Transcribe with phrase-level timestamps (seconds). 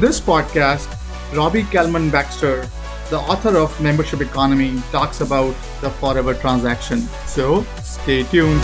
[0.00, 0.88] In this podcast,
[1.36, 2.66] Robbie Kellman Baxter,
[3.10, 7.00] the author of Membership Economy, talks about the forever transaction.
[7.26, 8.62] So stay tuned.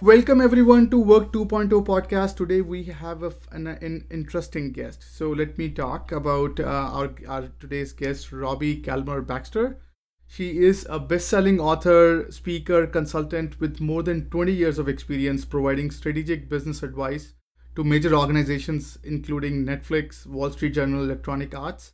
[0.00, 2.36] Welcome everyone to Work 2.0 podcast.
[2.36, 5.04] Today we have a, an, an, interesting guest.
[5.12, 9.80] So let me talk about uh, our, our today's guest, Robbie Kellman Baxter.
[10.28, 15.90] She is a best-selling author, speaker, consultant with more than 20 years of experience providing
[15.90, 17.34] strategic business advice
[17.76, 21.92] to major organizations including Netflix, Wall Street Journal, Electronic Arts.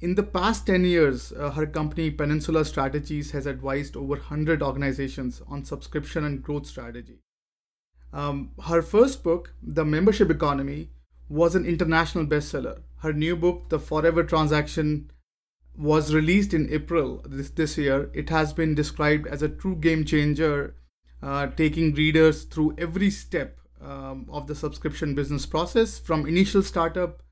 [0.00, 5.40] In the past 10 years, uh, her company Peninsula Strategies has advised over 100 organizations
[5.48, 7.20] on subscription and growth strategy.
[8.12, 10.90] Um, her first book, The Membership Economy,
[11.28, 12.82] was an international bestseller.
[12.98, 15.10] Her new book, The Forever Transaction,
[15.76, 18.10] was released in April this, this year.
[18.14, 20.76] It has been described as a true game changer,
[21.22, 27.22] uh, taking readers through every step um, of the subscription business process from initial startup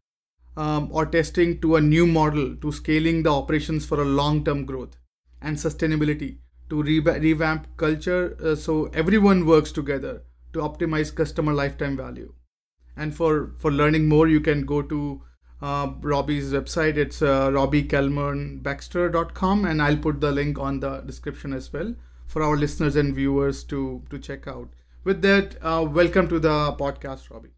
[0.56, 4.64] um, or testing to a new model to scaling the operations for a long term
[4.64, 4.96] growth
[5.40, 11.96] and sustainability to re- revamp culture uh, so everyone works together to optimize customer lifetime
[11.96, 12.32] value.
[12.96, 15.22] And for, for learning more, you can go to
[15.62, 16.96] Robbie's website.
[16.96, 21.94] It's uh, robbiekellmanbaxter.com, and I'll put the link on the description as well
[22.26, 24.70] for our listeners and viewers to, to check out.
[25.04, 27.50] With that, uh, welcome to the podcast, Robbie.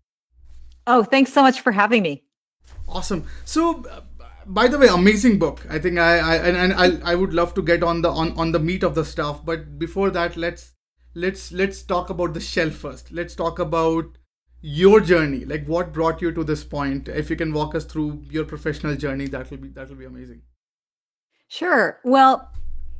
[0.87, 2.23] Oh, thanks so much for having me.
[2.89, 3.27] Awesome.
[3.45, 4.01] So, uh,
[4.47, 5.67] by the way, amazing book.
[5.71, 8.37] I think I, I and, and I, I would love to get on the on,
[8.37, 9.45] on the meat of the stuff.
[9.45, 10.75] But before that, let's
[11.15, 14.19] let's let's talk about the shell first let's talk about
[14.67, 17.07] your journey like what brought you to this point?
[17.07, 20.07] If you can walk us through your professional journey that will be that will be
[20.07, 20.41] amazing.
[21.49, 22.01] Sure.
[22.03, 22.51] Well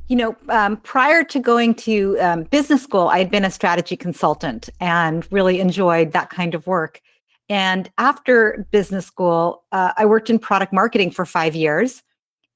[0.07, 3.97] you know um, prior to going to um, business school i had been a strategy
[3.97, 7.01] consultant and really enjoyed that kind of work.
[7.49, 12.03] And after business school uh, i worked in product marketing for five years.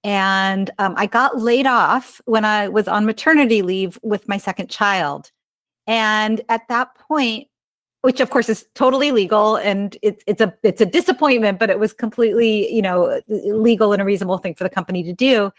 [0.04, 4.70] And um, i got laid off when i was on maternity leave with my second
[4.70, 5.32] child.
[5.88, 7.48] And at that point,
[8.02, 11.80] which of course is totally legal and it's it's a it's a disappointment, but it
[11.80, 15.52] was completely, you know, legal and a reasonable thing for the company to do.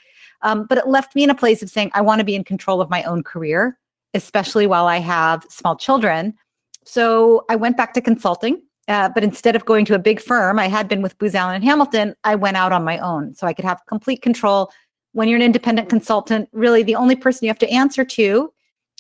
[0.42, 2.44] Um, but it left me in a place of saying, I want to be in
[2.44, 3.78] control of my own career,
[4.14, 6.34] especially while I have small children.
[6.84, 8.62] So I went back to consulting.
[8.88, 11.54] Uh, but instead of going to a big firm, I had been with Booz Allen
[11.54, 13.34] and Hamilton, I went out on my own.
[13.34, 14.72] So I could have complete control.
[15.12, 18.52] When you're an independent consultant, really the only person you have to answer to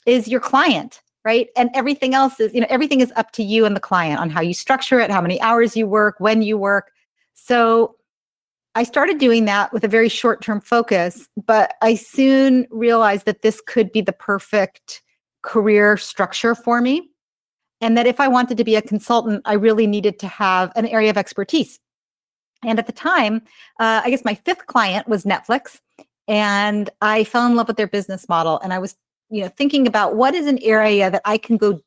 [0.06, 1.48] is your client right?
[1.56, 4.30] And everything else is you know everything is up to you and the client on
[4.30, 6.92] how you structure it how many hours you work when you work.
[7.34, 7.96] So
[8.74, 13.42] i started doing that with a very short term focus but i soon realized that
[13.42, 15.02] this could be the perfect
[15.42, 17.08] career structure for me
[17.80, 20.86] and that if i wanted to be a consultant i really needed to have an
[20.86, 21.78] area of expertise.
[22.62, 23.42] And at the time
[23.78, 25.80] uh, i guess my fifth client was netflix
[26.28, 28.96] and i fell in love with their business model and i was
[29.30, 31.80] you know thinking about what is an area that i can go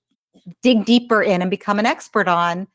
[0.62, 2.68] dig deeper in and become an expert on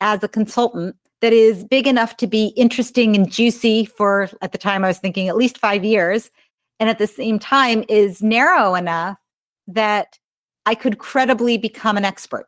[0.00, 4.58] as a consultant that is big enough to be interesting and juicy for at the
[4.58, 6.30] time i was thinking at least five years
[6.78, 9.18] and at the same time is narrow enough
[9.66, 10.18] that
[10.66, 12.46] i could credibly become an expert.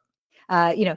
[0.49, 0.97] Uh, you know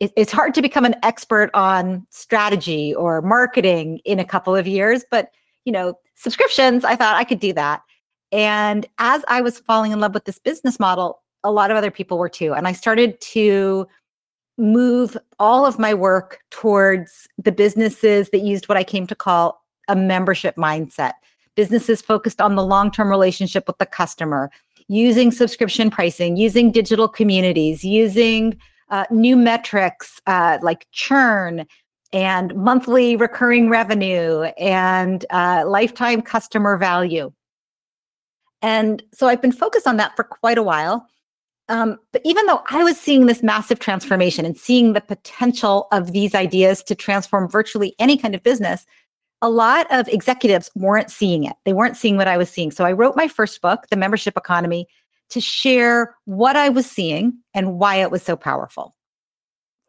[0.00, 5.04] it's hard to become an expert on strategy or marketing in a couple of years
[5.10, 5.30] but
[5.64, 7.82] you know subscriptions i thought i could do that
[8.32, 11.90] and as I was falling in love with this business model, a lot of other
[11.90, 12.54] people were too.
[12.54, 13.86] And I started to
[14.58, 19.62] move all of my work towards the businesses that used what I came to call
[19.88, 21.12] a membership mindset.
[21.54, 24.50] Businesses focused on the long term relationship with the customer,
[24.88, 28.58] using subscription pricing, using digital communities, using
[28.90, 31.66] uh, new metrics uh, like churn
[32.12, 37.30] and monthly recurring revenue and uh, lifetime customer value.
[38.62, 41.06] And so I've been focused on that for quite a while.
[41.68, 46.12] Um, but even though I was seeing this massive transformation and seeing the potential of
[46.12, 48.86] these ideas to transform virtually any kind of business,
[49.42, 51.54] a lot of executives weren't seeing it.
[51.64, 52.70] They weren't seeing what I was seeing.
[52.70, 54.86] So I wrote my first book, The Membership Economy,
[55.30, 58.96] to share what I was seeing and why it was so powerful.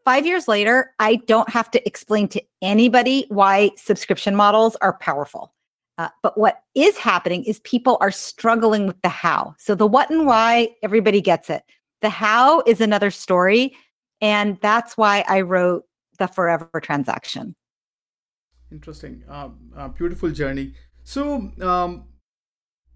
[0.06, 5.54] Five years later, I don't have to explain to anybody why subscription models are powerful.
[6.00, 9.54] Uh, but what is happening is people are struggling with the how.
[9.58, 11.62] So the what and why, everybody gets it.
[12.00, 13.76] The how is another story.
[14.22, 15.84] And that's why I wrote
[16.18, 17.54] the Forever Transaction.
[18.72, 19.24] Interesting.
[19.30, 20.74] Uh, uh, beautiful journey.
[21.04, 22.06] So, um,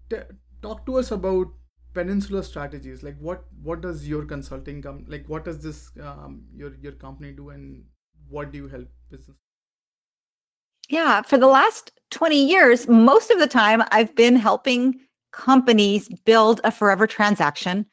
[0.08, 0.16] t-
[0.62, 1.48] talk to us about
[1.92, 5.28] Peninsula Strategies, like what what does your consulting come like?
[5.28, 7.84] What does this um, your your company do, and
[8.28, 9.43] what do you help business?
[10.88, 15.00] Yeah, for the last 20 years, most of the time I've been helping
[15.32, 17.86] companies build a forever transaction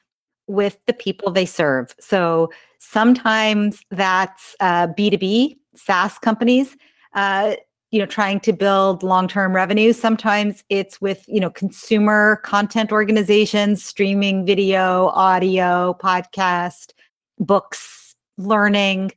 [0.47, 1.95] with the people they serve.
[1.99, 6.75] So sometimes that's uh, B2B SaaS companies,
[7.13, 7.55] uh,
[7.91, 9.93] you know, trying to build long-term revenue.
[9.93, 16.91] Sometimes it's with, you know, consumer content organizations, streaming video, audio, podcast,
[17.39, 19.11] books, learning.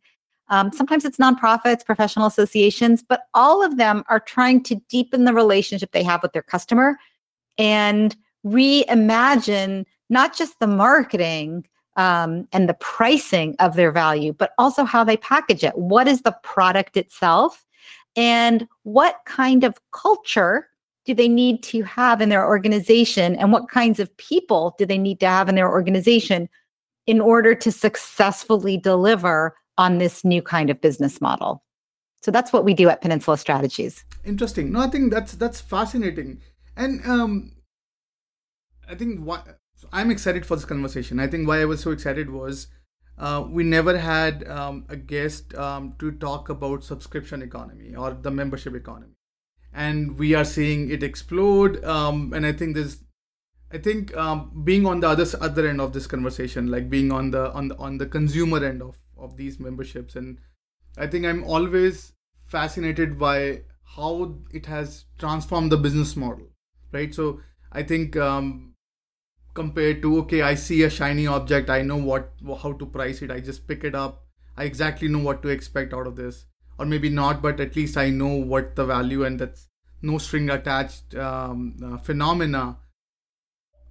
[0.49, 5.35] Um, sometimes it's nonprofits, professional associations, but all of them are trying to deepen the
[5.35, 6.97] relationship they have with their customer
[7.59, 14.85] and reimagine not just the marketing um, and the pricing of their value, but also
[14.85, 15.77] how they package it.
[15.79, 17.65] What is the product itself?
[18.17, 20.69] And what kind of culture
[21.05, 23.37] do they need to have in their organization?
[23.37, 26.49] And what kinds of people do they need to have in their organization
[27.07, 31.63] in order to successfully deliver on this new kind of business model?
[32.23, 34.03] So that's what we do at Peninsula Strategies.
[34.25, 34.73] Interesting.
[34.73, 36.41] No, I think that's that's fascinating.
[36.75, 37.53] And um,
[38.89, 39.43] I think why
[39.93, 41.21] I'm excited for this conversation.
[41.21, 42.69] I think why I was so excited was
[43.19, 48.31] uh, we never had um, a guest um, to talk about subscription economy or the
[48.31, 49.15] membership economy,
[49.73, 51.85] and we are seeing it explode.
[51.85, 52.99] Um, and I think this,
[53.71, 57.33] I think um, being on the other other end of this conversation, like being on
[57.33, 60.39] the on the on the consumer end of of these memberships, and
[60.97, 62.13] I think I'm always
[62.45, 63.63] fascinated by
[63.97, 66.47] how it has transformed the business model,
[66.93, 67.15] right?
[67.15, 67.41] So
[67.73, 68.75] I think um,
[69.55, 72.33] compared to okay i see a shiny object i know what
[72.63, 74.25] how to price it i just pick it up
[74.57, 76.47] i exactly know what to expect out of this.
[76.77, 79.69] Or maybe not but at least i know what the value and that's
[80.03, 82.79] no string attached um, uh, phenomena.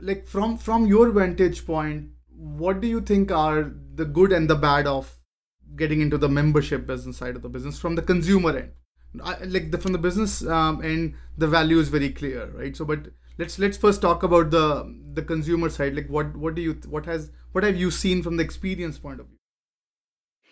[0.01, 4.55] Like from from your vantage point what do you think are the good and the
[4.55, 5.17] bad of
[5.75, 8.71] getting into the membership business side of the business from the consumer end.
[9.23, 12.75] I, like the, from the business um, end the value is very clear right?
[12.75, 15.95] So but let's let's first talk about the the consumer side.
[15.95, 19.19] Like what what do you what has what have you seen from the experience point
[19.19, 19.37] of view?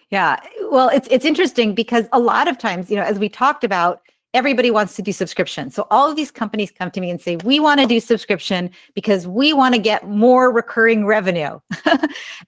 [0.10, 0.40] Yeah
[0.70, 4.02] well it's it's interesting because a lot of times you know as we talked about
[4.34, 5.70] everybody wants to do subscription.
[5.70, 8.70] So all of these companies come to me and say we want to do subscription
[8.94, 11.60] because we want to get more recurring revenue.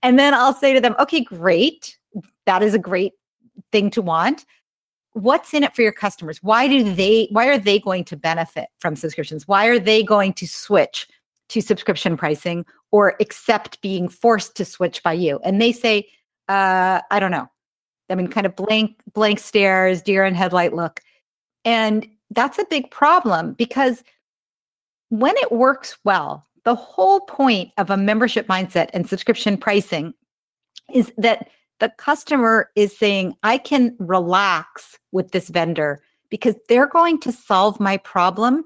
[0.03, 1.97] And then i'll say to them okay great
[2.45, 3.13] that is a great
[3.71, 4.45] thing to want.
[5.13, 6.39] What's in it for your customers?
[6.41, 9.47] Why do they why are they going to benefit from subscriptions?
[9.47, 11.07] Why are they going to switch
[11.49, 15.39] to subscription pricing or accept being forced to switch by you?
[15.43, 16.07] And they say
[16.49, 17.47] uh i don't know.
[18.09, 21.01] I mean kind of blank blank stares deer in headlight look.
[21.63, 24.03] And that's a big problem because
[25.09, 30.13] when it works well the whole point of a membership mindset and subscription pricing
[30.91, 31.49] is that
[31.83, 35.99] the customer is saying, I can relax with this vendor
[36.29, 38.63] because they're going to solve my problem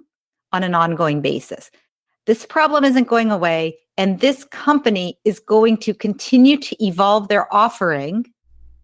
[0.53, 1.71] on an ongoing basis.
[2.27, 7.51] This problem isn't going away, and this company is going to continue to evolve their
[7.51, 8.31] offering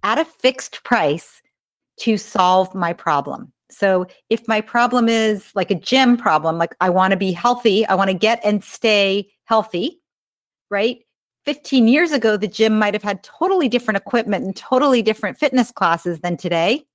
[0.01, 1.43] at a fixed price
[1.99, 3.53] to solve my problem.
[3.69, 7.85] So if my problem is like a gym problem, like I want to be healthy,
[7.85, 10.01] I want to get and stay healthy,
[10.71, 11.02] right?
[11.45, 15.71] 15 years ago, the gym might have had totally different equipment and totally different fitness
[15.71, 16.85] classes than today,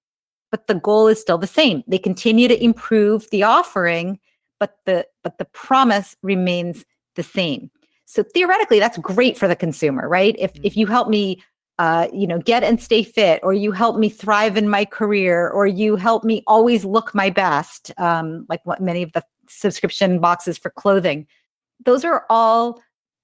[0.51, 1.83] but the goal is still the same.
[1.87, 4.19] They continue to improve the offering,
[4.59, 7.71] but the but the promise remains the same.
[8.07, 10.35] So theoretically, that's great for the consumer, right?
[10.39, 10.65] If mm-hmm.
[10.65, 11.43] if you help me
[11.79, 15.49] uh, you know, get and stay fit, or you help me thrive in my career,
[15.49, 20.19] or you help me always look my best, um, like what many of the subscription
[20.19, 21.25] boxes for clothing.
[21.85, 22.83] Those are all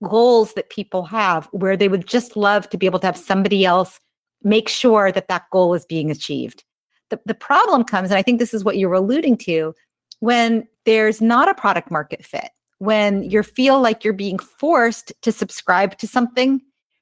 [0.08, 3.64] goals that people have where they would just love to be able to have somebody
[3.64, 4.00] else
[4.44, 6.64] make sure that that goal is being achieved.
[7.10, 9.74] The, the problem comes, and I think this is what you're alluding to,
[10.20, 15.32] when there's not a product market fit, when you feel like you're being forced to
[15.32, 16.60] subscribe to something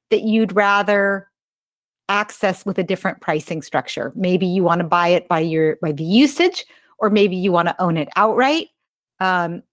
[0.09, 1.29] that you'd rather
[2.09, 4.11] access with a different pricing structure.
[4.15, 6.65] Maybe you want to buy it by your by the usage,
[6.99, 8.67] or maybe you want to own it outright.
[9.19, 9.63] Um,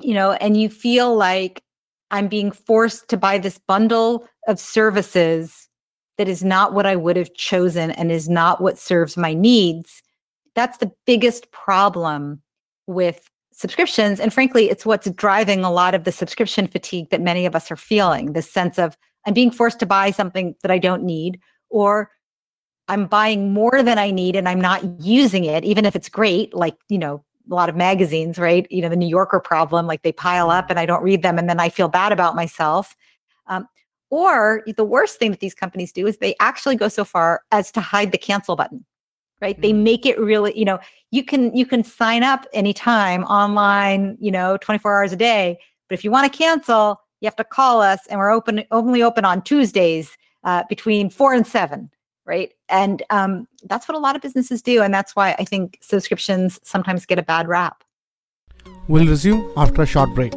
[0.00, 1.62] you know, and you feel like
[2.12, 5.68] I'm being forced to buy this bundle of services
[6.18, 10.02] that is not what I would have chosen and is not what serves my needs.
[10.54, 12.42] That's the biggest problem
[12.86, 14.20] with subscriptions.
[14.20, 17.70] And frankly, it's what's driving a lot of the subscription fatigue that many of us
[17.70, 21.40] are feeling this sense of I'm being forced to buy something that I don't need,
[21.70, 22.10] or
[22.88, 26.54] I'm buying more than I need and I'm not using it, even if it's great,
[26.54, 28.66] like, you know, a lot of magazines, right?
[28.70, 31.38] You know, the New Yorker problem, like they pile up and I don't read them
[31.38, 32.96] and then I feel bad about myself.
[33.46, 33.68] Um,
[34.10, 37.70] or the worst thing that these companies do is they actually go so far as
[37.72, 38.84] to hide the cancel button,
[39.40, 39.54] right?
[39.54, 39.62] Mm-hmm.
[39.62, 40.78] They make it really, you know,
[41.10, 45.58] you can you can sign up anytime online, you know, 24 hours a day.
[45.88, 49.02] But if you want to cancel, you have to call us, and we're open only
[49.02, 51.90] open on Tuesdays uh, between four and seven,
[52.24, 52.52] right?
[52.68, 56.60] And um, that's what a lot of businesses do, and that's why I think subscriptions
[56.62, 57.82] sometimes get a bad rap.
[58.88, 60.32] We'll resume after a short break.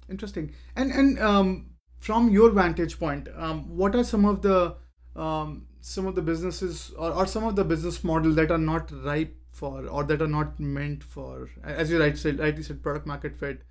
[0.09, 0.53] Interesting.
[0.75, 1.70] And and um,
[2.01, 4.75] from your vantage point, um, what are some of the
[5.15, 8.91] um, some of the businesses or, or some of the business models that are not
[9.03, 13.05] ripe for or that are not meant for, as you right said, rightly said, product
[13.05, 13.61] market fit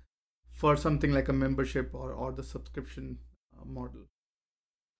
[0.53, 3.17] for something like a membership or, or the subscription
[3.59, 4.01] uh, model?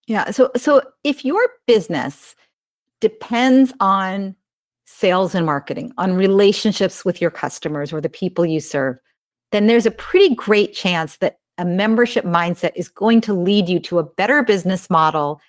[0.06, 2.34] Yeah so so if your business
[3.00, 4.34] depends on
[4.84, 8.98] sales and marketing on relationships with your customers or the people you serve
[9.52, 13.78] then there's a pretty great chance that a membership mindset is going to lead you
[13.80, 15.40] to a better business model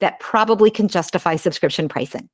[0.00, 2.28] that probably can justify subscription pricing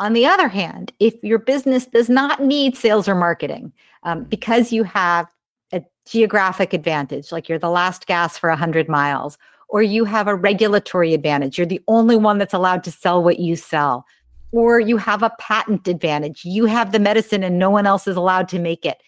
[0.00, 3.70] on the other hand, if your business does not need sales or marketing
[4.02, 5.26] um, because you have
[5.72, 9.36] a geographic advantage, like you're the last gas for 100 miles,
[9.68, 11.58] or you have a regulatory advantage.
[11.58, 14.06] You're the only one that's allowed to sell what you sell,
[14.52, 16.46] or you have a patent advantage.
[16.46, 19.02] You have the medicine and no one else is allowed to make it.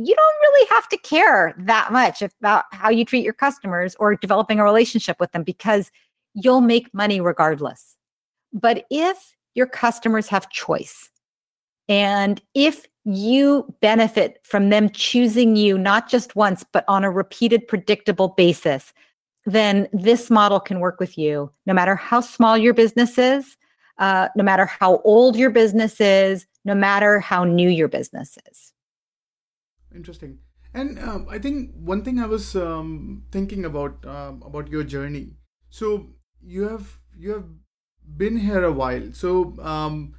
[0.00, 4.14] You don't really have to care that much about how you treat your customers or
[4.14, 5.90] developing a relationship with them because
[6.34, 7.96] you'll make money regardless.
[8.52, 11.10] But if your customers have choice,
[11.88, 17.66] and if you benefit from them choosing you not just once, but on a repeated,
[17.66, 18.92] predictable basis,
[19.46, 23.56] then this model can work with you no matter how small your business is,
[23.98, 28.72] uh, no matter how old your business is, no matter how new your business is.
[29.94, 30.38] Interesting.
[30.74, 35.36] And um, I think one thing I was um, thinking about um, about your journey.
[35.70, 36.08] So
[36.42, 37.46] you have you have
[38.16, 39.12] been here a while.
[39.12, 40.14] So um,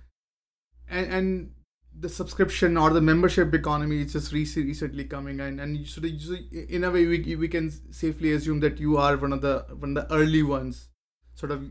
[0.90, 1.52] and, and
[2.00, 6.02] the subscription or the membership economy is just recently coming in and so
[6.52, 9.98] in a way we, we can safely assume that you are one of the one
[9.98, 10.88] of the early ones
[11.34, 11.64] sort of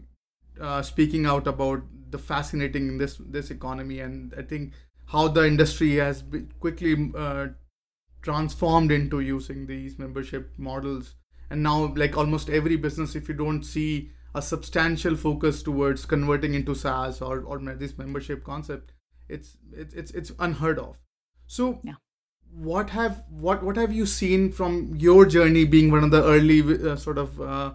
[0.61, 4.75] uh, speaking out about the fascinating this this economy and i think
[5.07, 6.23] how the industry has
[6.61, 7.47] quickly uh,
[8.29, 11.15] transformed into using these membership models.
[11.51, 16.55] And now like almost every business if you don't see a substantial focus towards converting
[16.55, 18.93] into saas or or this membership concept
[19.29, 20.97] it's it's it's, unheard of.
[21.47, 21.95] So yeah.
[22.51, 26.61] what have what what have you seen from your journey being one of the early
[26.91, 27.73] uh, sort of uh,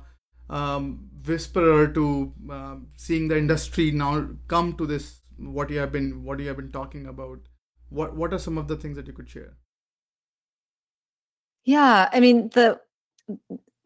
[0.49, 6.23] um, whisperer to uh, seeing the industry now come to this what you have been
[6.23, 7.39] what you have been talking about?
[7.89, 9.53] What what are some of the things that you could share
[11.65, 12.79] yeah i mean the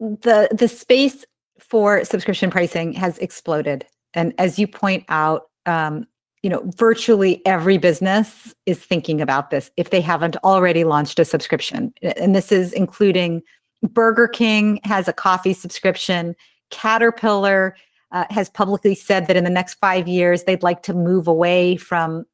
[0.00, 1.24] the the space
[1.58, 6.06] for subscription pricing has exploded and as you point out um,
[6.42, 11.24] you know, virtually every business is thinking about this if they haven't already launched a
[11.24, 11.92] subscription.
[12.02, 13.42] And this is including
[13.82, 16.36] Burger King has a coffee subscription.
[16.70, 17.76] Caterpillar
[18.12, 21.76] uh, has publicly said that in the next five years, they'd like to move away
[21.76, 22.24] from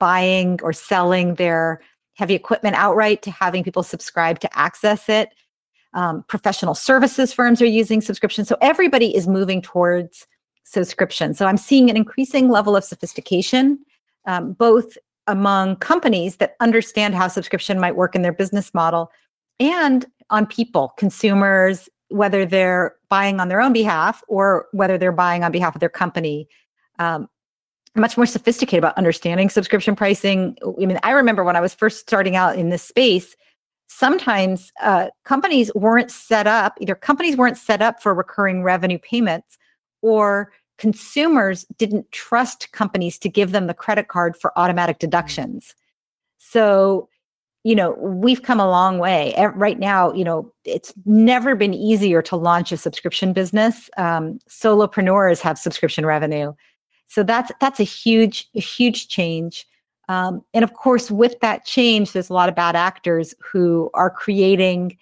[0.00, 1.80] buying or selling their
[2.14, 5.30] heavy equipment outright to having people subscribe to access it.
[5.92, 8.48] Um, professional services firms are using subscriptions.
[8.48, 10.26] So everybody is moving towards
[10.64, 11.34] subscription.
[11.34, 13.78] So I'm seeing an increasing level of sophistication,
[14.26, 19.10] um, both among companies that understand how subscription might work in their business model
[19.60, 25.44] and on people, consumers, whether they're buying on their own behalf or whether they're buying
[25.44, 26.48] on behalf of their company.
[26.98, 27.28] Um,
[27.96, 30.56] much more sophisticated about understanding subscription pricing.
[30.64, 33.36] I mean, I remember when I was first starting out in this space,
[33.86, 39.58] sometimes uh, companies weren't set up, either companies weren't set up for recurring revenue payments
[40.02, 45.06] or consumers didn't trust companies to give them the credit card for automatic mm-hmm.
[45.06, 45.74] deductions.
[46.38, 47.08] So,
[47.62, 49.34] you know, we've come a long way.
[49.54, 53.88] Right now, you know, it's never been easier to launch a subscription business.
[53.96, 56.52] Um, solopreneurs have subscription revenue,
[57.06, 59.66] so that's that's a huge, a huge change.
[60.08, 64.10] Um, and of course, with that change, there's a lot of bad actors who are
[64.10, 64.98] creating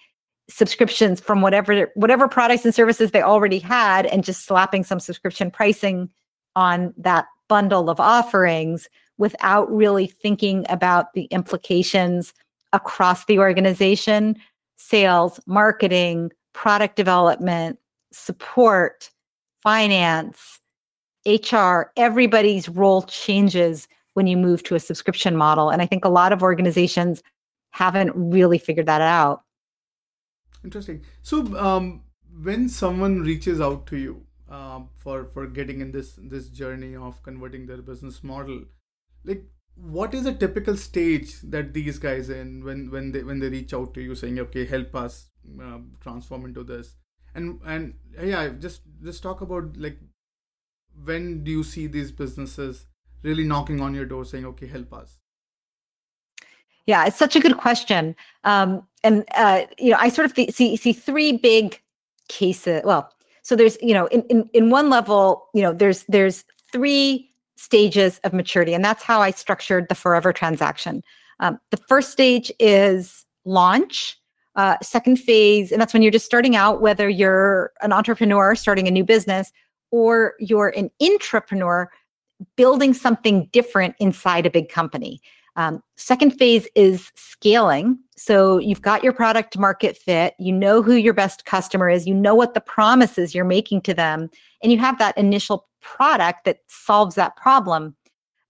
[0.49, 5.51] subscriptions from whatever whatever products and services they already had and just slapping some subscription
[5.51, 6.11] pricing
[6.57, 12.35] on that bundle of offerings without really thinking about the implications
[12.73, 14.37] across the organization
[14.77, 17.79] sales, marketing, product development,
[18.13, 19.11] support,
[19.63, 20.61] finance,
[21.27, 25.71] HR, everybody's role changes when you move to a subscription model.
[25.71, 27.23] And I think a lot of organizations
[27.71, 29.43] haven't really figured that out.
[30.65, 31.03] Interesting.
[31.23, 32.03] So, um,
[32.43, 37.23] when someone reaches out to you um, for for getting in this this journey of
[37.23, 38.65] converting their business model,
[39.25, 43.49] like what is a typical stage that these guys in when when they when they
[43.49, 46.97] reach out to you saying, okay, help us uh, transform into this,
[47.35, 49.99] and and yeah, just just talk about like
[51.05, 52.87] when do you see these businesses
[53.23, 55.19] really knocking on your door saying, okay, help us?
[56.87, 58.17] Yeah, it's such a good question.
[58.45, 61.81] Um, and uh, you know, I sort of see see three big
[62.29, 62.83] cases.
[62.85, 67.31] Well, so there's you know, in, in in one level, you know, there's there's three
[67.57, 71.03] stages of maturity, and that's how I structured the Forever transaction.
[71.41, 74.19] Um, the first stage is launch.
[74.55, 78.87] Uh, second phase, and that's when you're just starting out, whether you're an entrepreneur starting
[78.87, 79.51] a new business
[79.93, 81.87] or you're an intrapreneur
[82.57, 85.21] building something different inside a big company.
[85.55, 87.99] Um, second phase is scaling.
[88.17, 92.15] So you've got your product market fit, you know who your best customer is, you
[92.15, 94.31] know what the promises you're making to them,
[94.63, 97.95] and you have that initial product that solves that problem.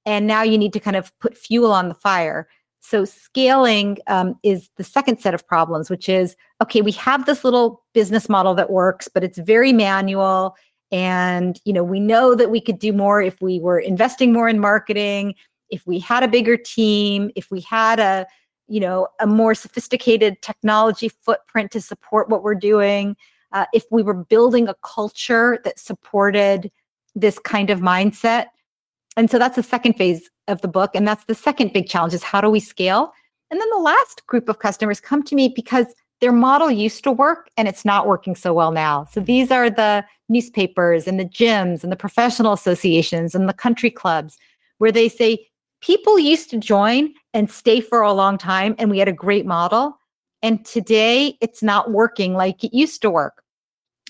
[0.06, 2.48] And now you need to kind of put fuel on the fire.
[2.80, 7.44] So scaling um, is the second set of problems, which is okay, we have this
[7.44, 10.54] little business model that works, but it's very manual
[10.92, 14.48] and you know we know that we could do more if we were investing more
[14.48, 15.34] in marketing
[15.70, 18.26] if we had a bigger team if we had a
[18.68, 23.16] you know a more sophisticated technology footprint to support what we're doing
[23.52, 26.70] uh, if we were building a culture that supported
[27.14, 28.46] this kind of mindset.
[29.16, 32.14] And so that's the second phase of the book and that's the second big challenge
[32.14, 33.12] is how do we scale?
[33.50, 35.86] And then the last group of customers come to me because
[36.22, 39.04] their model used to work and it's not working so well now.
[39.06, 43.90] So these are the newspapers and the gyms and the professional associations and the country
[43.90, 44.38] clubs
[44.78, 45.48] where they say
[45.80, 49.46] people used to join and stay for a long time and we had a great
[49.46, 49.98] model.
[50.42, 53.42] And today it's not working like it used to work.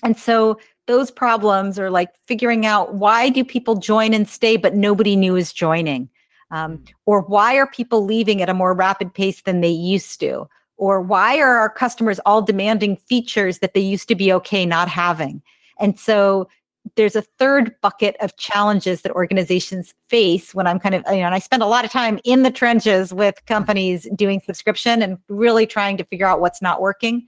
[0.03, 4.75] And so those problems are like figuring out why do people join and stay, but
[4.75, 6.09] nobody new is joining?
[6.51, 6.87] Um, mm.
[7.07, 10.47] or why are people leaving at a more rapid pace than they used to?
[10.83, 14.89] Or why are our customers all demanding features that they used to be okay not
[14.89, 15.41] having?
[15.79, 16.49] And so
[16.97, 21.27] there's a third bucket of challenges that organizations face when I'm kind of, you know,
[21.27, 25.17] and I spend a lot of time in the trenches with companies doing subscription and
[25.29, 27.27] really trying to figure out what's not working.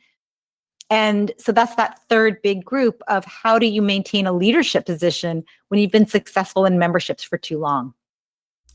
[0.90, 5.46] And so that's that third big group of how do you maintain a leadership position
[5.70, 7.94] when you've been successful in memberships for too long?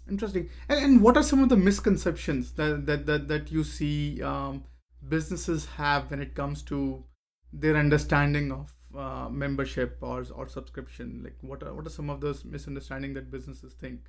[0.09, 0.49] Interesting.
[0.71, 4.65] And, and what are some of the misconceptions that that that, that you see um,
[5.11, 7.05] businesses have when it comes to
[7.53, 11.21] their understanding of uh, membership or or subscription?
[11.25, 14.01] Like, what are what are some of those misunderstanding that businesses think?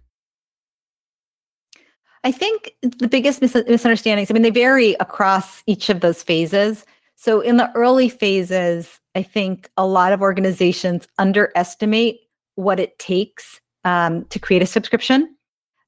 [2.24, 4.30] I think the biggest mis- misunderstandings.
[4.30, 6.86] I mean, they vary across each of those phases.
[7.16, 12.20] So, in the early phases, I think a lot of organizations underestimate
[12.56, 15.36] what it takes um, to create a subscription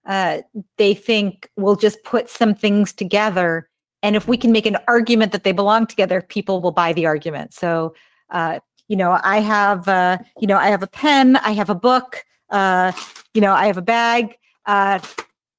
[0.05, 0.39] uh,
[0.77, 3.69] they think we'll just put some things together.
[4.03, 7.07] And if we can make an argument that they belong together, people will buy the
[7.07, 7.53] argument.
[7.53, 7.95] So,
[8.29, 11.75] uh, you know, I have, uh, you know, I have a pen, I have a
[11.75, 12.91] book, uh,
[13.33, 14.37] you know, I have a bag.
[14.65, 14.99] Uh,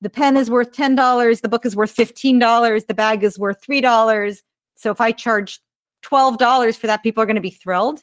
[0.01, 1.41] the pen is worth ten dollars.
[1.41, 2.85] The book is worth fifteen dollars.
[2.85, 4.43] The bag is worth three dollars.
[4.77, 5.61] So if I charge
[6.03, 8.03] twelve dollars for that, people are going to be thrilled.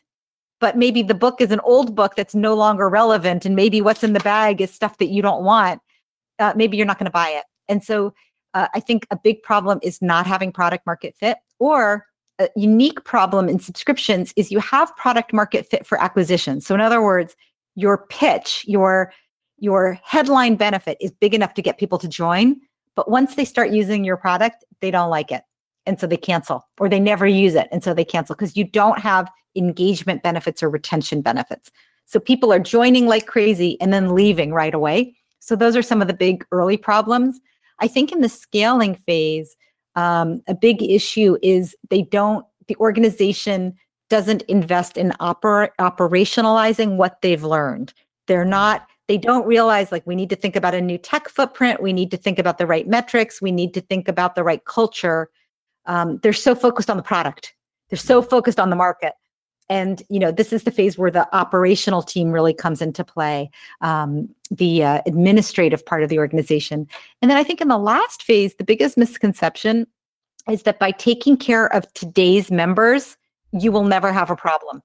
[0.59, 4.03] But maybe the book is an old book that's no longer relevant, and maybe what's
[4.03, 5.81] in the bag is stuff that you don't want
[6.41, 7.45] uh, maybe you're not going to buy it.
[7.69, 8.13] And so
[8.53, 12.05] uh, I think a big problem is not having product market fit or
[12.39, 16.59] a unique problem in subscriptions is you have product market fit for acquisition.
[16.59, 17.35] So in other words,
[17.75, 19.13] your pitch, your
[19.57, 22.59] your headline benefit is big enough to get people to join,
[22.95, 25.43] but once they start using your product, they don't like it.
[25.85, 28.63] And so they cancel or they never use it and so they cancel because you
[28.63, 31.69] don't have engagement benefits or retention benefits.
[32.05, 35.15] So people are joining like crazy and then leaving right away.
[35.39, 37.39] So those are some of the big early problems.
[37.81, 39.55] I think in the scaling phase,
[39.95, 43.73] um, a big issue is they don't, the organization
[44.09, 47.93] doesn't invest in oper- operationalizing what they've learned.
[48.27, 51.81] They're not, they don't realize like we need to think about a new tech footprint.
[51.81, 53.41] We need to think about the right metrics.
[53.41, 55.29] We need to think about the right culture.
[55.85, 57.53] Um, they're so focused on the product.
[57.89, 59.13] They're so focused on the market
[59.71, 63.49] and you know this is the phase where the operational team really comes into play
[63.79, 66.87] um, the uh, administrative part of the organization.
[67.21, 69.87] And then i think in the last phase the biggest misconception
[70.49, 73.17] is that by taking care of today's members
[73.53, 74.81] you will never have a problem.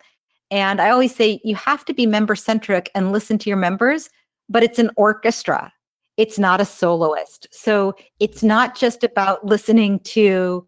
[0.51, 4.09] And i always say you have to be member centric and listen to your members
[4.49, 5.73] but it's an orchestra.
[6.17, 7.49] It's not a soloist.
[7.51, 10.65] So it's not just about listening to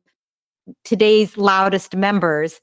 [0.83, 2.61] today's loudest members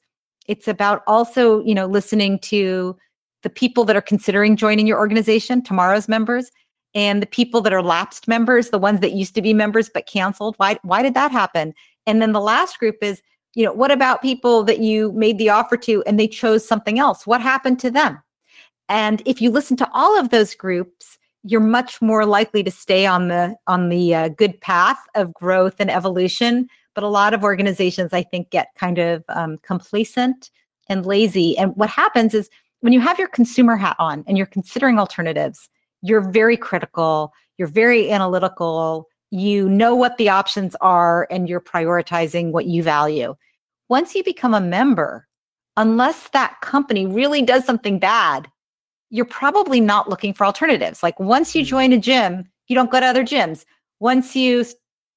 [0.48, 2.96] it's about also you know listening to
[3.42, 6.50] the people that are considering joining your organization tomorrow's members
[6.94, 10.06] and the people that are lapsed members the ones that used to be members but
[10.06, 10.54] canceled.
[10.58, 11.74] Why why did that happen?
[12.06, 13.22] And then the last group is
[13.54, 16.98] you know what about people that you made the offer to and they chose something
[16.98, 17.26] else?
[17.26, 18.22] What happened to them?
[18.88, 23.06] And if you listen to all of those groups you're much more likely to stay
[23.06, 27.44] on the on the uh, good path of growth and evolution but a lot of
[27.44, 30.50] organizations i think get kind of um, complacent
[30.88, 31.56] and lazy.
[31.58, 35.68] And what happens is when you have your consumer hat on and you're considering alternatives
[36.02, 42.52] you're very critical you're very analytical you know what the options are and you're prioritizing
[42.52, 43.34] what you value.
[43.88, 45.26] Once you become a member
[45.76, 48.48] unless that company really does something bad
[49.10, 51.02] you're probably not looking for alternatives.
[51.02, 51.66] Like once you mm.
[51.66, 53.64] join a gym you don't go to other gyms.
[54.00, 54.64] Once you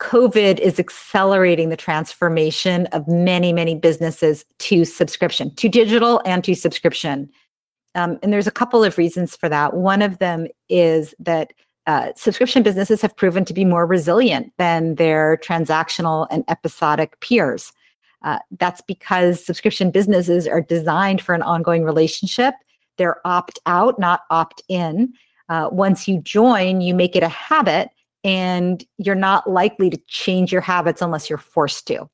[0.00, 6.54] COVID is accelerating the transformation of many, many businesses to subscription, to digital and to
[6.54, 7.28] subscription.
[7.94, 9.74] Um, and there's a couple of reasons for that.
[9.74, 11.52] One of them is that
[11.86, 17.72] uh, subscription businesses have proven to be more resilient than their transactional and episodic peers.
[18.22, 22.54] Uh, that's because subscription businesses are designed for an ongoing relationship.
[22.98, 25.12] They're opt out, not opt in
[25.48, 27.90] uh, once you join, you make it a habit
[28.24, 32.08] and you're not likely to change your habits unless you're forced to.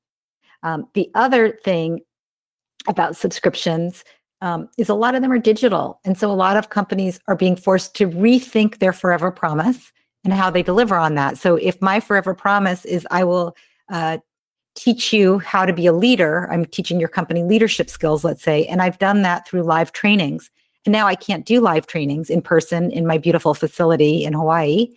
[0.62, 2.00] Um, the other thing
[2.86, 4.04] about subscriptions
[4.42, 6.00] um, is a lot of them are digital.
[6.04, 9.92] And so a lot of companies are being forced to rethink their forever promise
[10.24, 11.38] and how they deliver on that.
[11.38, 13.56] So if my forever promise is I will
[13.90, 14.18] uh,
[14.74, 18.66] teach you how to be a leader, I'm teaching your company leadership skills, let's say,
[18.66, 20.50] and I've done that through live trainings.
[20.84, 24.88] And now I can't do live trainings in person in my beautiful facility in Hawaii.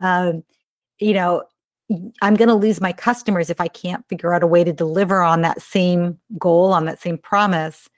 [0.00, 0.44] Um,
[0.98, 1.42] you know,
[2.22, 5.22] I'm going to lose my customers if I can't figure out a way to deliver
[5.22, 7.88] on that same goal, on that same promise,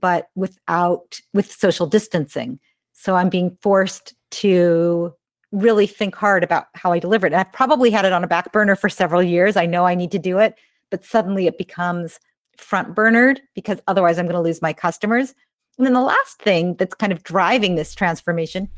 [0.00, 2.58] but without with social distancing.
[2.92, 5.14] So I'm being forced to
[5.52, 7.32] really think hard about how I deliver it.
[7.32, 9.56] And I've probably had it on a back burner for several years.
[9.56, 10.54] I know I need to do it,
[10.90, 12.18] but suddenly it becomes
[12.56, 15.34] front burnered because otherwise I'm going to lose my customers.
[15.78, 18.68] And then the last thing that's kind of driving this transformation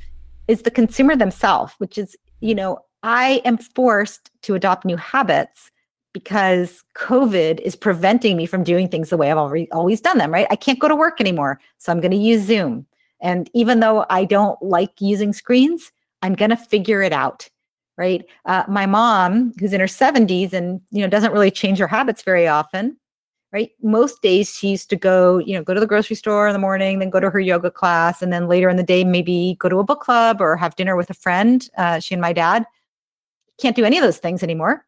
[0.49, 5.71] is the consumer themselves, which is, you know, I am forced to adopt new habits
[6.13, 10.33] because COVID is preventing me from doing things the way I've already always done them,
[10.33, 10.47] right?
[10.49, 11.61] I can't go to work anymore.
[11.79, 12.87] So I'm going to use Zoom.
[13.21, 15.91] And even though I don't like using screens,
[16.23, 17.49] I'm going to figure it out.
[17.97, 18.25] Right.
[18.45, 22.23] Uh, my mom, who's in her 70s and, you know, doesn't really change her habits
[22.23, 22.97] very often,
[23.55, 23.71] right?
[23.83, 26.59] Most days she used to go, you know, go to the grocery store in the
[26.59, 29.69] morning, then go to her yoga class, and then later in the day, maybe go
[29.69, 31.71] to a book club or have dinner with a friend.
[31.79, 32.67] Uh, she and my dad
[33.61, 34.85] can't do any of those things anymore.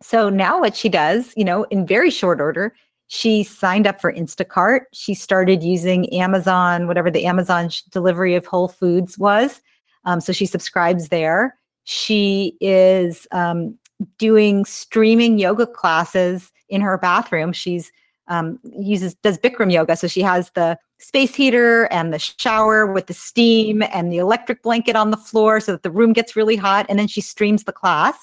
[0.00, 2.74] So now what she does, you know, in very short order,
[3.08, 4.84] she signed up for Instacart.
[4.94, 9.60] She started using Amazon, whatever the Amazon delivery of Whole Foods was.
[10.06, 11.58] Um, so she subscribes there.
[11.84, 13.78] She is um,
[14.18, 17.52] doing streaming yoga classes in her bathroom.
[17.52, 17.90] She's
[18.28, 23.08] um, uses does Bikram yoga, so she has the space heater and the shower with
[23.08, 26.56] the steam and the electric blanket on the floor so that the room gets really
[26.56, 28.16] hot, and then she streams the class.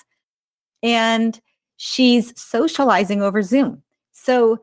[0.81, 1.39] And
[1.75, 3.83] she's socializing over Zoom.
[4.13, 4.59] So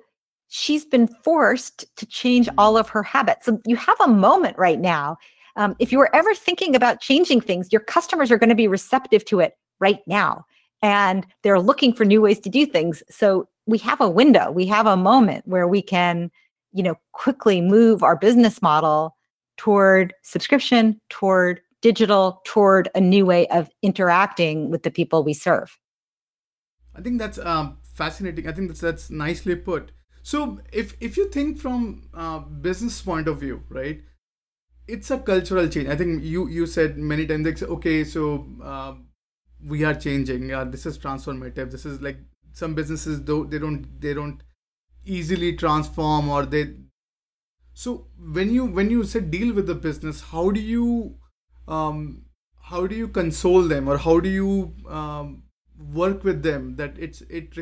[0.49, 3.47] she's been forced to change all of her habits.
[3.47, 5.19] So you have a moment right now.
[5.57, 8.69] Um, if you were ever thinking about changing things, your customers are going to be
[8.69, 10.45] receptive to it right now.
[10.83, 13.03] And they're looking for new ways to do things.
[13.11, 16.31] So we have a window, we have a moment where we can,
[16.73, 19.17] you know, quickly move our business model
[19.57, 25.79] toward subscription, toward digital, toward a new way of interacting with the people we serve.
[26.95, 28.49] I think that's um, fascinating.
[28.49, 29.93] I think that's that's nicely put.
[30.23, 34.03] So if if you think from a business point of view, right,
[34.89, 35.89] it's a cultural change.
[35.89, 38.95] I think you you said many times like okay, so uh,
[39.67, 40.53] we are changing.
[40.53, 41.71] Uh, this is transformative.
[41.71, 42.19] This is like
[42.53, 44.43] some businesses though they don't they don't
[45.05, 46.75] easily transform or they.
[47.75, 51.17] So when you when you say deal with the business, how do you
[51.69, 52.23] um,
[52.71, 55.43] how do you console them or how do you um,
[55.79, 57.55] work with them that it's it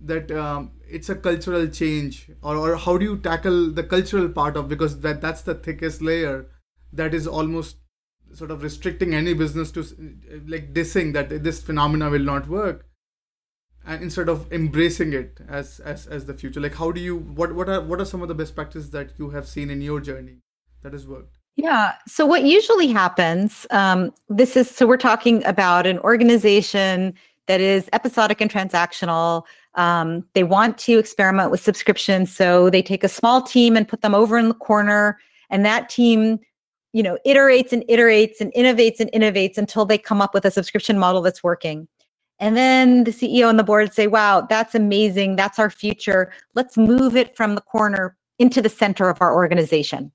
[0.00, 4.56] that um, it's a cultural change or, or how do you tackle the cultural part
[4.56, 6.46] of because that that's the thickest layer
[6.92, 7.76] that is almost
[8.32, 9.80] sort of restricting any business to
[10.46, 12.86] like dissing that this phenomena will not work
[13.86, 17.54] and instead of embracing it as as as the future like how do you what
[17.54, 20.00] what are what are some of the best practices that you have seen in your
[20.00, 20.38] journey
[20.82, 21.94] that has worked yeah.
[22.06, 27.12] So, what usually happens, um, this is so we're talking about an organization
[27.48, 29.42] that is episodic and transactional.
[29.74, 32.34] Um, they want to experiment with subscriptions.
[32.34, 35.18] So they take a small team and put them over in the corner.
[35.50, 36.38] And that team,
[36.92, 40.50] you know, iterates and iterates and innovates and innovates until they come up with a
[40.50, 41.86] subscription model that's working.
[42.40, 45.36] And then the CEO and the board say, wow, that's amazing.
[45.36, 46.32] That's our future.
[46.54, 50.10] Let's move it from the corner into the center of our organization.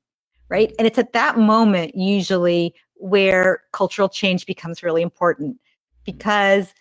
[0.49, 0.73] Right.
[0.77, 5.57] And it's at that moment, usually, where cultural change becomes really important
[6.05, 6.73] because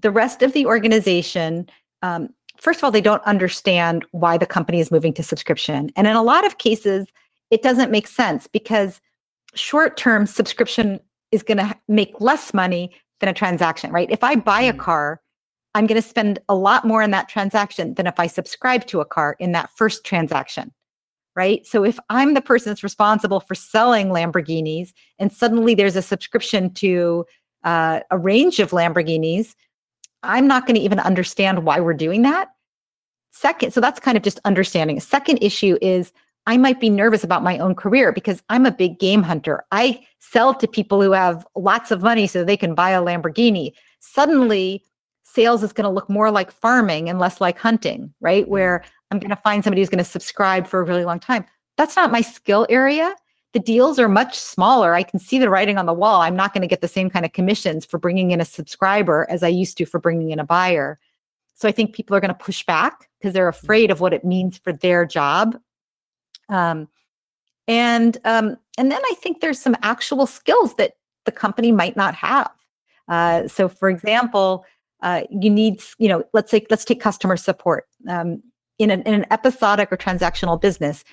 [0.00, 1.68] the rest of the organization,
[2.02, 5.90] um, first of all, they don't understand why the company is moving to subscription.
[5.96, 7.08] And in a lot of cases,
[7.50, 9.00] it doesn't make sense because
[9.54, 11.00] short term subscription
[11.32, 14.10] is going to make less money than a transaction, right?
[14.10, 14.78] If I buy a mm.
[14.78, 15.20] car,
[15.74, 19.00] I'm going to spend a lot more in that transaction than if I subscribe to
[19.00, 20.72] a car in that first transaction,
[21.36, 21.64] right?
[21.66, 26.74] So if I'm the person that's responsible for selling Lamborghinis and suddenly there's a subscription
[26.74, 27.24] to
[27.62, 29.54] uh, a range of Lamborghinis,
[30.22, 32.48] I'm not going to even understand why we're doing that.
[33.30, 34.98] Second, so that's kind of just understanding.
[34.98, 36.12] A second issue is
[36.46, 39.64] I might be nervous about my own career because I'm a big game hunter.
[39.72, 43.72] I sell to people who have lots of money so they can buy a Lamborghini.
[44.00, 44.82] Suddenly,
[45.22, 48.44] sales is going to look more like farming and less like hunting, right?
[48.44, 48.52] Mm-hmm.
[48.52, 51.44] Where I'm going to find somebody who's going to subscribe for a really long time.
[51.76, 53.14] That's not my skill area
[53.52, 54.94] the deals are much smaller.
[54.94, 56.20] I can see the writing on the wall.
[56.20, 59.26] I'm not going to get the same kind of commissions for bringing in a subscriber
[59.28, 60.98] as I used to for bringing in a buyer.
[61.54, 63.64] So I think people are going to push back because they're mm-hmm.
[63.64, 65.58] afraid of what it means for their job.
[66.50, 66.88] Um,
[67.68, 72.14] and um, and then I think there's some actual skills that the company might not
[72.14, 72.50] have.
[73.08, 74.64] Uh, so, for example,
[75.02, 77.86] uh, you need you know let's say let's take customer support.
[78.08, 78.42] Um,
[78.78, 81.04] in an, in an episodic or transactional business,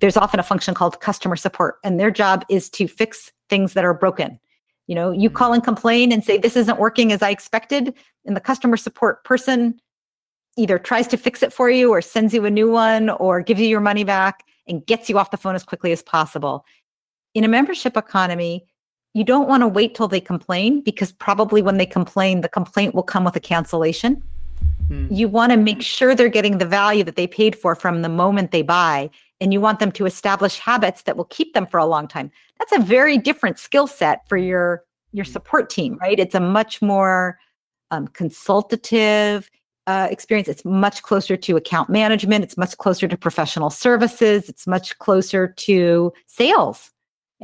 [0.00, 3.84] there's often a function called customer support and their job is to fix things that
[3.84, 4.38] are broken
[4.86, 8.36] you know you call and complain and say this isn't working as i expected and
[8.36, 9.80] the customer support person
[10.56, 13.60] either tries to fix it for you or sends you a new one or gives
[13.60, 16.64] you your money back and gets you off the phone as quickly as possible.
[17.34, 18.66] In a membership economy
[19.14, 22.94] you don't want to wait till they complain because probably when they complain the complaint
[22.94, 24.22] will come with a cancellation.
[24.88, 25.06] Hmm.
[25.10, 28.08] you want to make sure they're getting the value that they paid for from the
[28.08, 29.08] moment they buy
[29.40, 32.30] and you want them to establish habits that will keep them for a long time.
[32.58, 36.18] That's a very different skill set for your your support team right?
[36.18, 37.38] It's a much more
[37.90, 39.50] um, consultative
[39.86, 44.66] uh, experience it's much closer to account management it's much closer to professional services it's
[44.66, 46.90] much closer to sales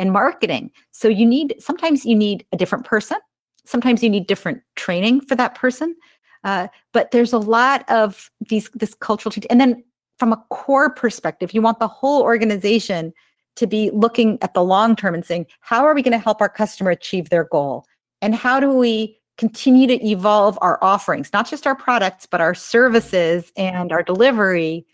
[0.00, 0.70] and marketing.
[0.90, 3.18] So you need sometimes you need a different person.
[3.64, 5.94] Sometimes you need different training for that person.
[6.42, 9.46] Uh, but there's a lot of these this cultural change.
[9.50, 9.84] And then
[10.18, 13.12] from a core perspective, you want the whole organization
[13.56, 16.40] to be looking at the long term and saying, how are we going to help
[16.40, 17.84] our customer achieve their goal?
[18.22, 22.54] And how do we continue to evolve our offerings, not just our products, but our
[22.54, 24.84] services and our delivery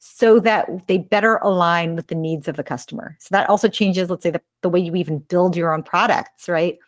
[0.00, 3.16] so that they better align with the needs of the customer.
[3.20, 6.48] So that also changes, let's say, the, the way you even build your own products,
[6.48, 6.78] right?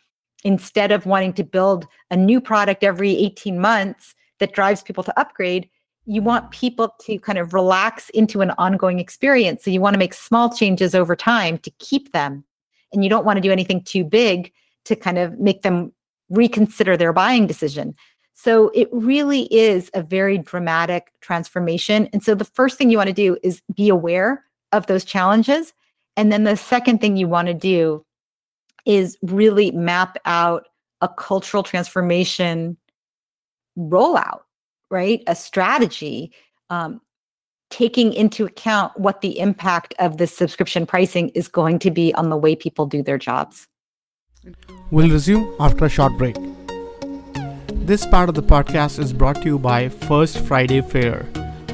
[0.43, 5.17] Instead of wanting to build a new product every 18 months that drives people to
[5.17, 5.69] upgrade,
[6.03, 9.63] you want people to kind of relax into an ongoing experience.
[9.63, 12.43] So you want to make small changes over time to keep them.
[12.91, 14.51] And you don't want to do anything too big
[14.83, 15.93] to kind of make them
[16.29, 17.95] reconsider their buying decision.
[18.33, 22.09] So it really is a very dramatic transformation.
[22.11, 25.73] And so the first thing you want to do is be aware of those challenges.
[26.17, 28.05] And then the second thing you want to do
[28.85, 30.67] is really map out
[31.01, 32.77] a cultural transformation
[33.77, 34.41] rollout,
[34.89, 35.23] right?
[35.27, 36.31] A strategy,
[36.69, 37.01] um,
[37.69, 42.29] taking into account what the impact of the subscription pricing is going to be on
[42.29, 43.67] the way people do their jobs.
[44.91, 46.35] We'll resume after a short break.
[47.73, 51.25] This part of the podcast is brought to you by First Friday Fair,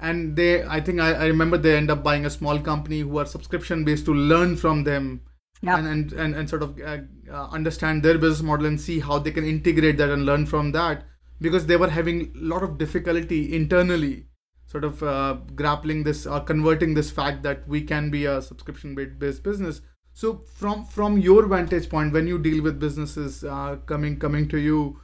[0.00, 3.18] And they i think I, I remember they end up buying a small company who
[3.18, 5.22] are subscription based to learn from them.
[5.62, 5.78] Yeah.
[5.78, 6.98] and, and, and and sort of uh,
[7.30, 10.72] uh, understand their business model and see how they can integrate that and learn from
[10.72, 11.04] that
[11.40, 14.26] because they were having a lot of difficulty internally
[14.66, 18.94] sort of uh, grappling this or converting this fact that we can be a subscription
[18.94, 19.80] based business.
[20.12, 24.58] So from from your vantage point when you deal with businesses uh, coming coming to
[24.58, 25.00] you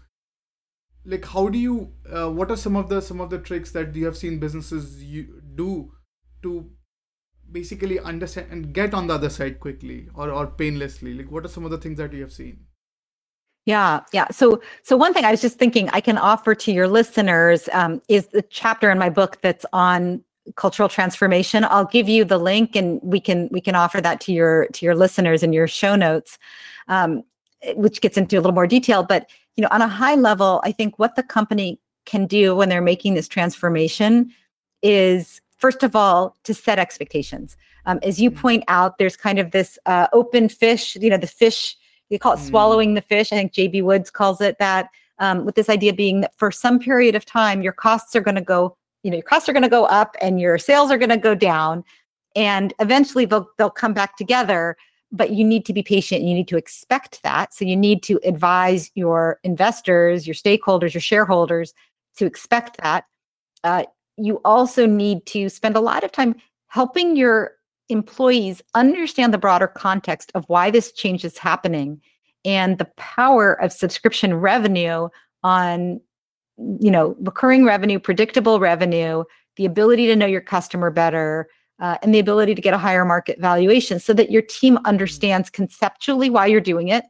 [1.04, 3.94] like how do you uh, what are some of the some of the tricks that
[3.94, 5.92] you have seen businesses you do
[6.42, 6.70] to
[7.52, 11.14] basically understand and get on the other side quickly or, or painlessly?
[11.14, 12.66] Like what are some of the things that you have seen?
[13.66, 14.28] Yeah yeah.
[14.30, 18.00] So so one thing i was just thinking i can offer to your listeners um,
[18.08, 20.24] is the chapter in my book that's on
[20.56, 21.64] cultural transformation.
[21.64, 24.86] I'll give you the link and we can we can offer that to your to
[24.86, 26.38] your listeners in your show notes
[26.88, 27.22] um,
[27.74, 29.02] which gets into a little more detail.
[29.02, 32.70] But you know on a high level i think what the company can do when
[32.70, 34.32] they're making this transformation
[34.82, 37.56] is first of all, to set expectations.
[37.86, 38.36] Um, as you mm.
[38.36, 41.76] point out, there's kind of this uh, open fish, you know, the fish,
[42.08, 42.48] you call it mm.
[42.48, 43.32] swallowing the fish.
[43.32, 46.78] I think JB Woods calls it that, um, with this idea being that for some
[46.78, 49.62] period of time, your costs are going to go, you know, your costs are going
[49.62, 51.84] to go up and your sales are going to go down.
[52.34, 54.76] And eventually they'll, they'll come back together
[55.12, 58.20] but you need to be patient you need to expect that so you need to
[58.22, 61.74] advise your investors your stakeholders your shareholders
[62.16, 63.06] to expect that
[63.64, 63.82] uh,
[64.24, 66.34] you also need to spend a lot of time
[66.68, 67.52] helping your
[67.88, 72.00] employees understand the broader context of why this change is happening
[72.44, 75.08] and the power of subscription revenue
[75.42, 76.00] on
[76.80, 79.24] you know recurring revenue predictable revenue
[79.56, 81.48] the ability to know your customer better
[81.80, 85.50] uh, and the ability to get a higher market valuation so that your team understands
[85.50, 87.04] conceptually why you're doing it.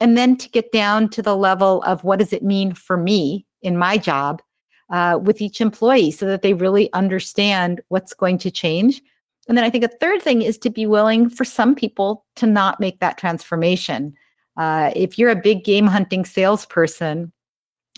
[0.00, 3.46] And then to get down to the level of what does it mean for me
[3.62, 4.42] in my job
[4.90, 9.02] uh, with each employee so that they really understand what's going to change.
[9.48, 12.46] And then I think a third thing is to be willing for some people to
[12.46, 14.14] not make that transformation.
[14.56, 17.32] Uh, if you're a big game hunting salesperson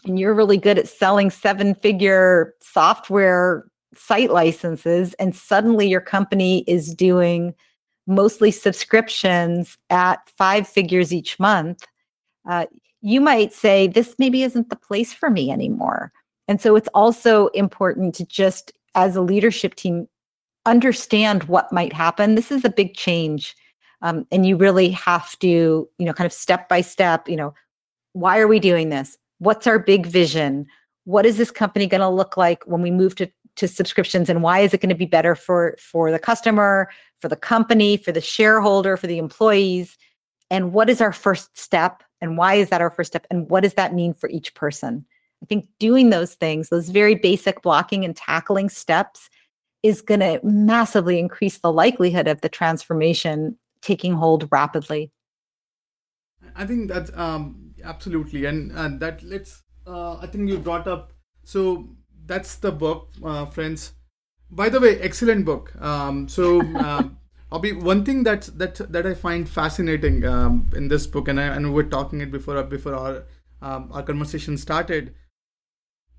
[0.04, 3.64] and you're really good at selling seven figure software
[3.94, 7.54] site licenses, and suddenly your company is doing
[8.06, 11.84] mostly subscriptions at five figures each month,
[12.48, 12.66] uh,
[13.00, 16.12] you might say, this maybe isn't the place for me anymore.
[16.48, 20.08] And so it's also important to just, as a leadership team,
[20.66, 22.34] understand what might happen.
[22.34, 23.54] This is a big change.
[24.02, 25.48] Um, and you really have to,
[25.98, 27.54] you know, kind of step by step, you know,
[28.12, 29.16] why are we doing this?
[29.38, 30.66] What's our big vision?
[31.04, 34.28] What is this company going to look like when we move to, to subscriptions?
[34.28, 36.88] And why is it going to be better for, for the customer,
[37.20, 39.96] for the company, for the shareholder, for the employees?
[40.50, 42.02] And what is our first step?
[42.20, 43.26] And why is that our first step?
[43.30, 45.04] And what does that mean for each person?
[45.42, 49.30] I think doing those things, those very basic blocking and tackling steps,
[49.82, 55.12] is going to massively increase the likelihood of the transformation taking hold rapidly.
[56.56, 59.62] I think that's um, absolutely, and and that let's.
[59.86, 61.12] Uh, I think you brought up.
[61.44, 61.88] So
[62.26, 63.92] that's the book, uh, friends.
[64.50, 65.74] By the way, excellent book.
[65.80, 66.62] Um, so.
[67.50, 71.40] Uh, be one thing that that that I find fascinating um, in this book, and
[71.40, 73.24] I, and we are talking it before before our
[73.62, 75.14] um, our conversation started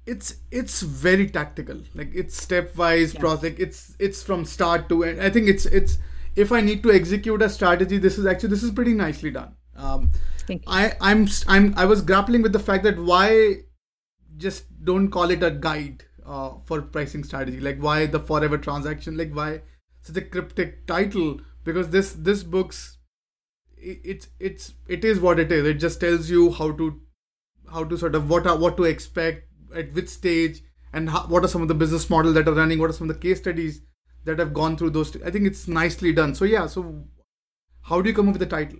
[0.09, 1.81] it's it's very tactical.
[1.93, 3.19] Like it's stepwise yeah.
[3.19, 3.53] process.
[3.57, 5.21] It's it's from start to end.
[5.21, 5.99] I think it's it's
[6.35, 9.55] if i need to execute a strategy this is actually this is pretty nicely done.
[9.75, 10.11] Um,
[10.67, 13.57] i i'm i'm i was grappling with the fact that why
[14.37, 17.59] just don't call it a guide uh, for pricing strategy.
[17.59, 19.17] Like why the forever transaction?
[19.17, 19.61] Like why
[20.01, 21.41] such a cryptic title?
[21.63, 22.97] Because this this book's
[23.77, 25.65] it, it's it's it is what it is.
[25.65, 26.89] It just tells you how to
[27.71, 30.61] how to sort of what are what to expect at which stage
[30.93, 32.79] and how, what are some of the business models that are running?
[32.79, 33.81] What are some of the case studies
[34.25, 36.35] that have gone through those i think it's nicely done.
[36.35, 37.03] So yeah so
[37.81, 38.79] how do you come up with the title?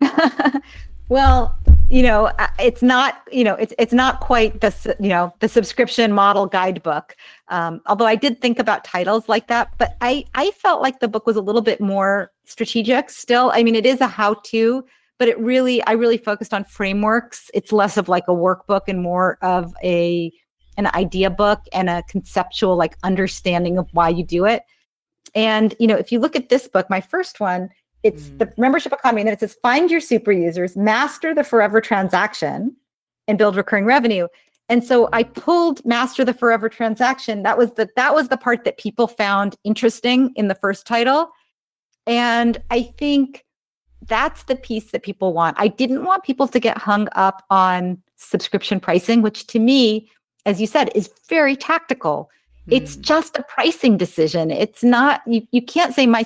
[1.08, 1.58] Well
[1.88, 2.30] you know
[2.60, 7.16] it's not you know it's it's not quite the you know the subscription model guidebook.
[7.48, 11.08] Um, although i did think about titles like that but i i felt like the
[11.08, 13.50] book was a little bit more strategic still.
[13.52, 14.84] I mean it is a how to
[15.20, 17.50] but it really i really focused on frameworks.
[17.54, 20.32] It's less of like a workbook and more of a
[20.78, 24.62] an idea book and a conceptual like understanding of why you do it.
[25.34, 27.68] And you know if you look at this book my first one
[28.02, 28.38] it's mm.
[28.38, 32.74] the membership economy and then it says find your super users master the forever transaction
[33.28, 34.26] and build recurring revenue.
[34.70, 37.42] And so i pulled master the forever transaction.
[37.42, 41.30] That was the that was the part that people found interesting in the first title.
[42.06, 43.44] And i think
[44.02, 45.56] that's the piece that people want.
[45.58, 50.10] I didn't want people to get hung up on subscription pricing, which to me,
[50.46, 52.30] as you said, is very tactical.
[52.68, 52.76] Mm.
[52.76, 53.02] It's hmm.
[53.02, 54.50] just a pricing decision.
[54.50, 56.24] It's not, you, you can't say my,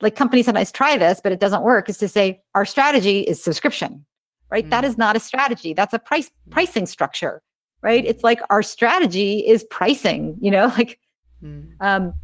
[0.00, 3.42] like companies sometimes try this, but it doesn't work, is to say our strategy is
[3.42, 4.04] subscription,
[4.50, 4.66] right?
[4.66, 4.70] Mm.
[4.70, 4.90] That hmm.
[4.96, 5.72] not a strategy.
[5.72, 6.50] That's a price hmm.
[6.50, 7.42] pricing structure,
[7.82, 8.04] right?
[8.04, 10.98] It's like our strategy is pricing, you know, like,
[11.42, 11.70] mm.
[11.80, 12.14] um,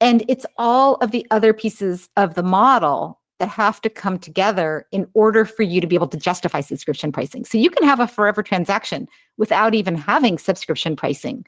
[0.00, 4.86] and it's all of the other pieces of the model that have to come together
[4.92, 7.44] in order for you to be able to justify subscription pricing.
[7.44, 11.44] So you can have a forever transaction without even having subscription pricing.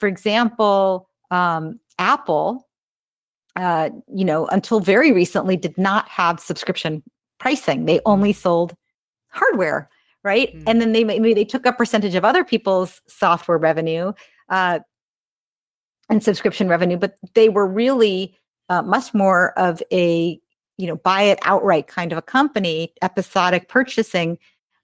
[0.00, 2.66] For example, um, Apple,
[3.56, 7.02] uh, you know, until very recently did not have subscription
[7.38, 7.84] pricing.
[7.84, 8.74] They only sold
[9.28, 9.88] hardware,
[10.24, 10.56] right?
[10.56, 10.62] Mm.
[10.66, 14.12] And then they maybe they took a percentage of other people's software revenue
[14.48, 14.80] uh,
[16.08, 18.36] and subscription revenue, but they were really
[18.70, 20.40] uh, much more of a
[20.76, 24.38] you know buy it outright kind of a company episodic purchasing.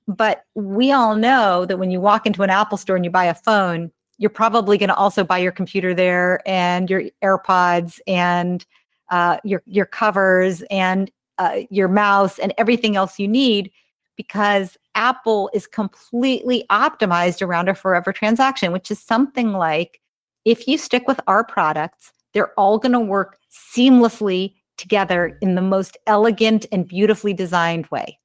[0.08, 3.26] But we all know that when you walk into an apple store and you buy
[3.26, 8.66] a phone you're probably going to also buy your computer there and your airpods and
[9.10, 13.72] uh, your your covers and uh, your mouse and everything else you need
[14.16, 20.00] because apple is completely optimized around a forever transaction which is something like
[20.44, 25.62] if you stick with our products they're all going to work seamlessly together in the
[25.62, 28.18] most elegant and beautifully designed way.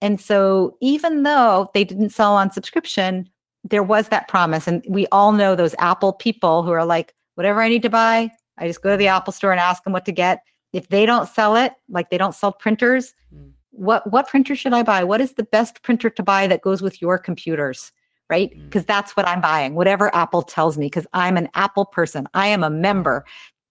[0.00, 3.28] And so, even though they didn't sell on subscription,
[3.64, 4.66] there was that promise.
[4.66, 8.30] And we all know those Apple people who are like, whatever I need to buy,
[8.58, 10.42] I just go to the Apple store and ask them what to get.
[10.72, 13.52] If they don't sell it, like they don't sell printers, mm.
[13.70, 15.04] what what printer should I buy?
[15.04, 17.92] What is the best printer to buy that goes with your computers?
[18.30, 18.50] Right?
[18.64, 18.86] Because mm.
[18.86, 22.26] that's what I'm buying, whatever Apple tells me, because I'm an Apple person.
[22.34, 23.24] I am a member.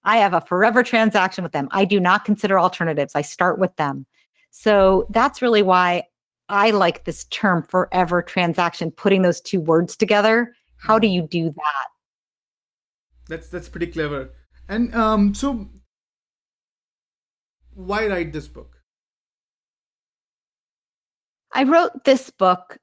[0.03, 1.67] I have a forever transaction with them.
[1.71, 3.15] I do not consider alternatives.
[3.15, 4.05] I start with them.
[4.49, 6.03] So that's really why
[6.49, 10.53] I like this term forever transaction, putting those two words together.
[10.77, 11.87] How do you do that?
[13.29, 14.31] That's that's pretty clever.
[14.67, 15.69] And um, so
[17.73, 18.77] why write this book?
[21.53, 22.77] I wrote this book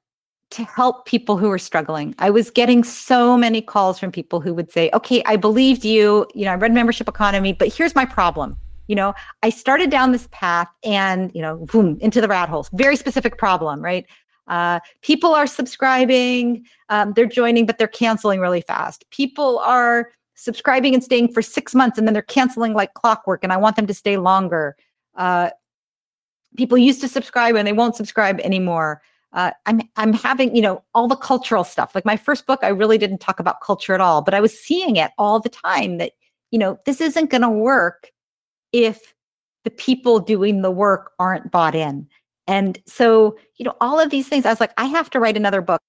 [0.51, 2.15] to help people who are struggling.
[2.17, 6.25] I was getting so many calls from people who would say, "Okay, I believed you.
[6.33, 8.57] You know, I read membership economy, but here's my problem.
[8.89, 12.69] you know i started down this path and you know boom into the rat holes
[12.73, 14.05] very specific problem right
[14.47, 20.93] uh, people are subscribing um, they're joining but they're canceling really fast people are subscribing
[20.95, 23.87] and staying for six months and then they're canceling like clockwork and i want them
[23.87, 24.75] to stay longer
[25.15, 25.49] uh,
[26.57, 29.01] people used to subscribe and they won't subscribe anymore
[29.33, 32.67] uh, i'm i'm having you know all the cultural stuff like my first book i
[32.67, 35.97] really didn't talk about culture at all but i was seeing it all the time
[35.97, 36.13] that
[36.51, 38.11] you know this isn't going to work
[38.71, 39.13] if
[39.63, 42.07] the people doing the work aren't bought in.
[42.47, 45.37] And so, you know, all of these things, I was like, I have to write
[45.37, 45.81] another book.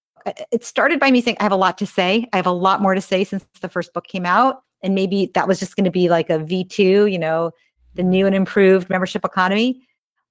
[0.53, 2.29] It started by me saying, I have a lot to say.
[2.33, 4.63] I have a lot more to say since the first book came out.
[4.83, 7.53] And maybe that was just going to be like a V2, you know,
[7.95, 9.87] the new and improved membership economy.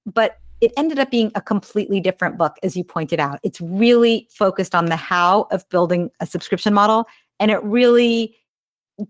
[0.06, 3.40] But it ended up being a completely different book, as you pointed out.
[3.42, 7.06] It's really focused on the how of building a subscription model.
[7.38, 8.36] And it really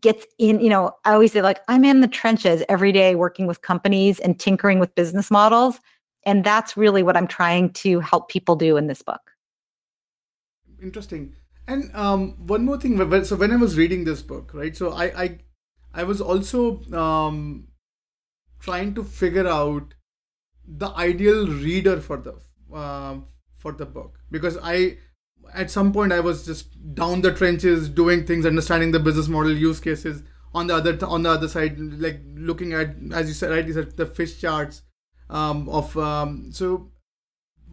[0.01, 3.49] gets in, you know, I always say, like, I'm in the trenches every day working
[3.49, 5.81] with companies and tinkering with business models.
[6.25, 9.33] And that's really what I'm trying to help people do in this book.
[10.81, 11.35] Interesting.
[11.67, 12.97] And um, one more thing.
[13.25, 14.77] So when I was reading this book, right?
[14.77, 15.39] So I I,
[15.95, 17.69] I was also um,
[18.61, 19.95] trying to figure out
[20.79, 22.35] the ideal reader for the
[22.75, 23.17] uh,
[23.57, 24.99] for the book because I
[25.53, 29.53] at some point I was just down the trenches doing things, understanding the business model,
[29.53, 30.23] use cases.
[30.53, 33.73] On the other on the other side, like looking at as you said, right, you
[33.73, 34.83] said the fish charts
[35.29, 36.91] um, of um, so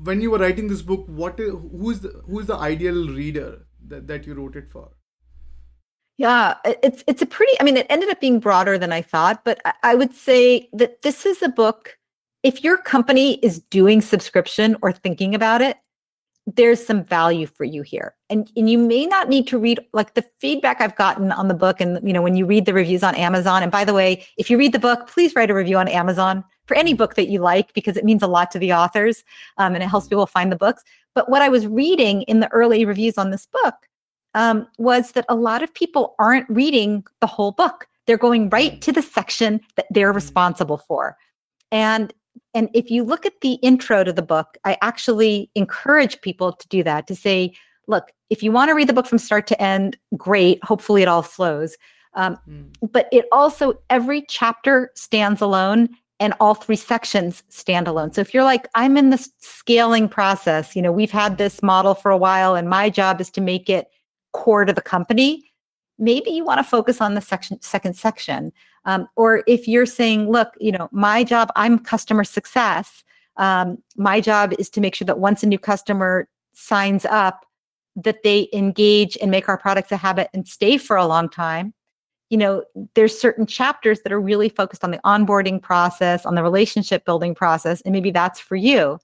[0.04, 4.08] when you were writing this book, what is, who's the who's the ideal reader that,
[4.08, 4.92] that you wrote it for?
[6.18, 7.54] Yeah, it's it's a pretty.
[7.60, 10.70] I mean, it ended up being broader than I thought, but I, I would say
[10.74, 11.97] that this is a book.
[12.48, 15.76] If your company is doing subscription or thinking about it,
[16.56, 18.16] there's some value for you here.
[18.30, 21.54] And and you may not need to read like the feedback i've gotten on the
[21.54, 23.64] book and you know when you read the reviews on amazon.
[23.64, 26.42] And by the way if you read the book please write a review on amazon
[26.68, 29.26] for any book that you like because it means a lot to the authors
[29.58, 30.84] um, and it helps people find the books.
[31.14, 33.76] But what i was reading in the early reviews on this book
[34.36, 37.88] um, was that a lot of people aren't reading the whole book.
[38.06, 40.16] They're going right to the section that they're mm.
[40.16, 41.18] responsible for.
[41.74, 42.14] And
[42.54, 46.68] and if you look at the intro to the book, I actually encourage people to
[46.68, 47.54] do that to say,
[47.88, 50.64] look, if you want to read the book from start to end, great.
[50.64, 51.78] Hopefully it all flows.
[52.14, 52.74] Um, mm.
[52.92, 58.12] But it also, every chapter stands alone and all three sections stand alone.
[58.12, 61.94] So if you're like, I'm in the scaling process, you know, we've had this model
[61.94, 63.88] for a while and my job is to make it
[64.34, 65.52] core to the company,
[66.00, 68.52] maybe you want to focus on the section, second section.
[68.88, 73.04] Um, or if you're saying, look, you know, my job, I'm customer success.
[73.36, 77.46] Um, my job is to make sure that once a new customer signs up,
[77.96, 81.74] that they engage and make our products a habit and stay for a long time.
[82.30, 82.64] You know,
[82.96, 87.36] there's certain chapters that are really focused on the onboarding process, on the relationship building
[87.36, 89.00] process, and maybe that's for you.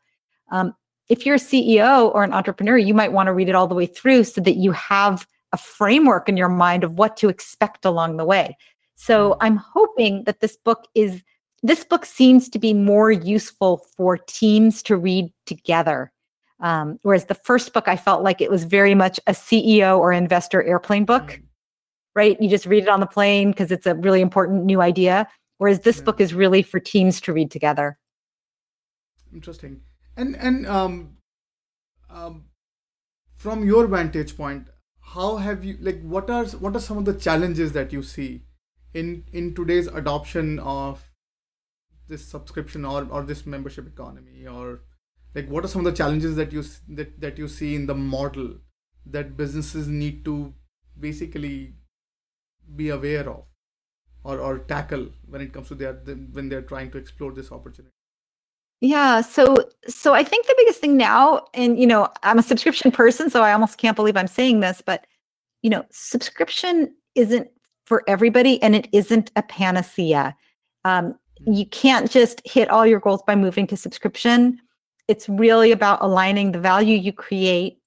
[0.51, 0.75] Um,
[1.09, 3.75] if you're a CEO or an entrepreneur, you might want to read it all the
[3.75, 7.85] way through so that you have a framework in your mind of what to expect
[7.85, 8.57] along the way.
[8.95, 9.37] So.
[9.41, 11.23] I'm hoping that this book is
[11.63, 16.11] this book seems to be more useful for teams to read together.
[16.59, 20.11] Um, whereas the first book, I felt like it was very much a CEO or
[20.11, 21.43] investor airplane book, mm.
[22.15, 22.39] right?
[22.41, 25.27] You just read it on the plane because it's a really important new idea.
[25.57, 26.03] Whereas this yeah.
[26.03, 27.97] book is really for teams to read together.
[29.33, 29.81] Interesting.
[30.17, 31.17] And and um,
[32.09, 32.45] um,
[33.35, 34.67] from your vantage point,
[34.99, 38.43] how have you like what are what are some of the challenges that you see
[38.93, 41.03] in in today's adoption of
[42.07, 44.81] this subscription or or this membership economy or
[45.35, 47.95] like what are some of the challenges that you that, that you see in the
[47.95, 48.55] model
[49.05, 50.53] that businesses need to
[50.99, 51.73] basically
[52.75, 53.43] be aware of
[54.23, 57.91] or or tackle when it comes to their when they're trying to explore this opportunity?
[58.81, 59.55] Yeah so
[59.87, 63.41] so i think the biggest thing now and you know i'm a subscription person so
[63.41, 65.07] i almost can't believe i'm saying this but
[65.61, 67.49] you know subscription isn't
[67.85, 70.35] for everybody and it isn't a panacea.
[70.85, 71.15] Um,
[71.47, 71.57] mm.
[71.57, 74.59] you can't just hit all your goals by moving to subscription.
[75.07, 77.77] It's really about aligning the value you create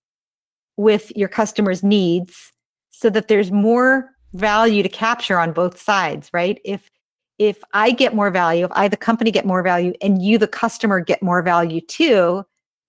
[0.76, 2.52] with your customers' needs
[2.90, 6.60] so that there's more value to capture on both sides, right?
[6.64, 6.90] If
[7.38, 10.48] if I get more value, if I the company get more value and you the
[10.48, 12.44] customer get more value too,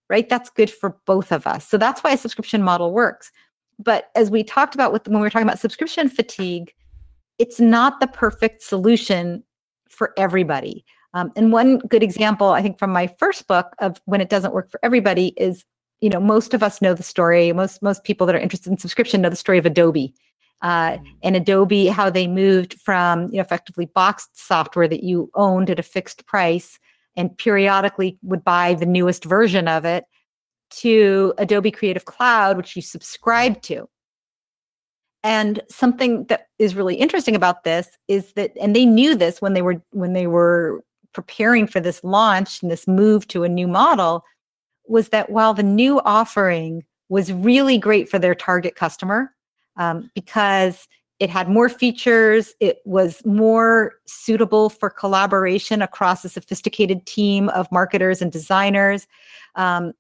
[0.09, 0.27] right?
[0.29, 1.67] That's good for both of us.
[1.67, 3.31] So that's why a subscription model works.
[3.77, 6.73] But as we talked about with when we were talking about subscription fatigue,
[7.39, 9.43] it's not the perfect solution
[9.89, 10.85] for everybody.
[11.13, 14.53] Um, and one good example, I think, from my first book of when it doesn't
[14.53, 15.65] work for everybody is,
[16.01, 17.51] you know, most of us know the story.
[17.53, 20.13] Most most people that are interested in subscription know the story of Adobe,
[20.61, 21.05] uh, mm.
[21.23, 25.79] and Adobe, how they moved from you know, effectively boxed software that you owned at
[25.79, 26.77] a fixed price
[27.15, 30.05] and periodically would buy the newest version of it
[30.69, 33.87] to Adobe Creative Cloud, which you subscribe to.
[35.27, 39.55] And something that is really interesting about this is that, and they knew this when
[39.55, 43.67] they were when they were preparing for this launch and this move to a new
[43.67, 44.23] model,
[44.85, 49.35] was that while the new offering was really great for their target customer,
[49.75, 50.87] um, because
[51.19, 57.69] it had more features, it was more suitable for collaboration across a sophisticated team of
[57.69, 59.07] marketers and designers.
[59.55, 59.91] Um,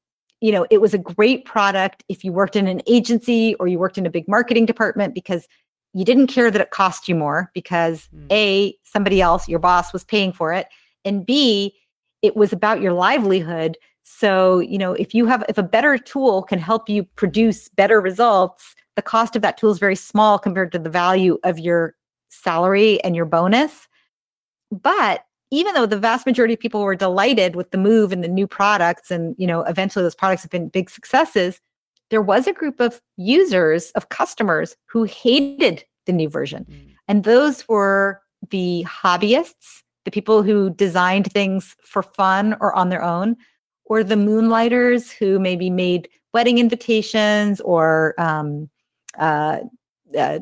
[0.41, 3.79] you know, it was a great product if you worked in an agency or you
[3.79, 5.47] worked in a big marketing department because
[5.93, 8.27] you didn't care that it cost you more because mm.
[8.31, 10.67] A, somebody else, your boss, was paying for it.
[11.05, 11.75] And B,
[12.21, 13.77] it was about your livelihood.
[14.03, 17.99] So, you know, if you have, if a better tool can help you produce better
[17.99, 21.95] results, the cost of that tool is very small compared to the value of your
[22.29, 23.87] salary and your bonus.
[24.71, 28.27] But even though the vast majority of people were delighted with the move and the
[28.27, 31.59] new products and you know eventually those products have been big successes
[32.09, 36.95] there was a group of users of customers who hated the new version mm.
[37.07, 43.03] and those were the hobbyists the people who designed things for fun or on their
[43.03, 43.35] own
[43.85, 48.69] or the moonlighters who maybe made wedding invitations or um,
[49.17, 49.59] uh,
[50.17, 50.39] uh,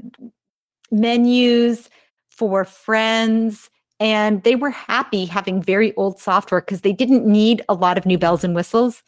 [0.92, 1.90] menus
[2.30, 3.70] for friends
[4.00, 8.06] and they were happy having very old software because they didn't need a lot of
[8.06, 9.04] new bells and whistles.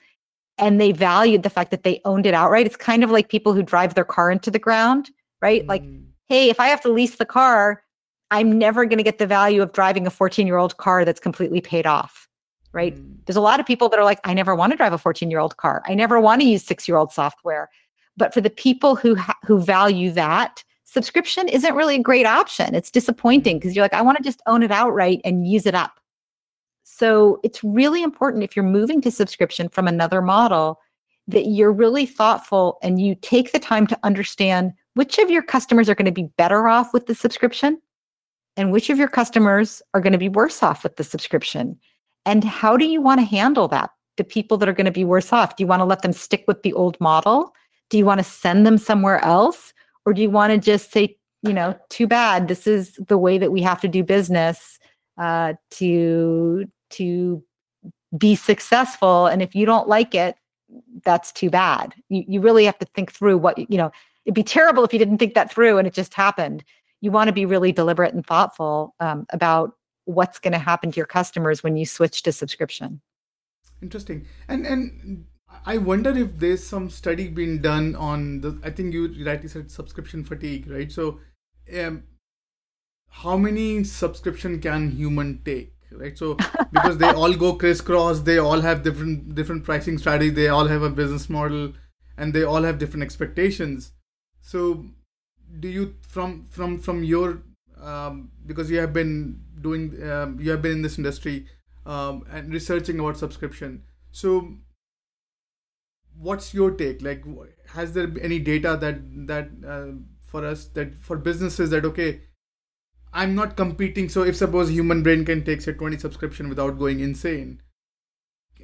[0.57, 2.65] And they valued the fact that they owned it outright.
[2.65, 5.11] It's kind of like people who drive their car into the ground,
[5.41, 5.63] right?
[5.63, 5.67] Mm.
[5.67, 5.83] Like,
[6.29, 7.83] hey, if I have to lease the car,
[8.31, 11.19] I'm never going to get the value of driving a 14 year old car that's
[11.19, 12.27] completely paid off,
[12.71, 12.95] right?
[12.95, 13.17] Mm.
[13.25, 15.29] There's a lot of people that are like, I never want to drive a 14
[15.29, 15.83] year old car.
[15.85, 17.69] I never want to use six year old software.
[18.15, 22.73] But for the people who ha- who value that, subscription isn't really a great option.
[22.73, 23.75] It's disappointing because mm-hmm.
[23.75, 25.99] you're like, I want to just own it outright and use it up.
[26.83, 30.79] So it's really important if you're moving to subscription from another model
[31.27, 35.89] that you're really thoughtful and you take the time to understand which of your customers
[35.89, 37.81] are going to be better off with the subscription
[38.55, 41.77] and which of your customers are going to be worse off with the subscription.
[42.25, 43.89] And how do you want to handle that?
[44.15, 46.13] The people that are going to be worse off, do you want to let them
[46.13, 47.53] stick with the old model?
[47.89, 49.73] Do you want to send them somewhere else?
[50.07, 53.37] Or do you want to just say, you know, too bad, this is the way
[53.37, 54.79] that we have to do business
[55.17, 57.43] uh, to to
[58.17, 59.27] be successful.
[59.27, 60.37] And if you don't like it,
[61.03, 61.93] that's too bad.
[62.07, 63.91] You, you really have to think through what, you know,
[64.23, 66.63] it'd be terrible if you didn't think that through and it just happened.
[67.01, 69.73] You want to be really deliberate and thoughtful um, about
[70.05, 73.01] what's going to happen to your customers when you switch to subscription.
[73.81, 74.25] Interesting.
[74.47, 75.25] And and
[75.65, 78.59] I wonder if there's some study being done on the.
[78.63, 80.91] I think you rightly said subscription fatigue, right?
[80.91, 81.19] So,
[81.77, 82.03] um,
[83.09, 86.17] how many subscription can human take, right?
[86.17, 86.35] So
[86.71, 90.83] because they all go crisscross, they all have different different pricing strategy, they all have
[90.83, 91.73] a business model,
[92.17, 93.91] and they all have different expectations.
[94.41, 94.85] So,
[95.59, 97.41] do you from from from your
[97.81, 101.47] um, because you have been doing um, you have been in this industry
[101.85, 103.83] um, and researching about subscription.
[104.11, 104.53] So
[106.19, 107.01] what's your take?
[107.01, 107.23] Like
[107.69, 109.93] has there any data that that uh,
[110.27, 112.21] for us that for businesses that okay
[113.13, 116.99] i'm not competing so if suppose human brain can take say 20 subscription without going
[116.99, 117.61] insane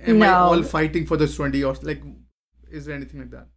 [0.06, 0.26] am no.
[0.26, 2.04] i all fighting for this 20 or like
[2.72, 3.48] is there anything like that?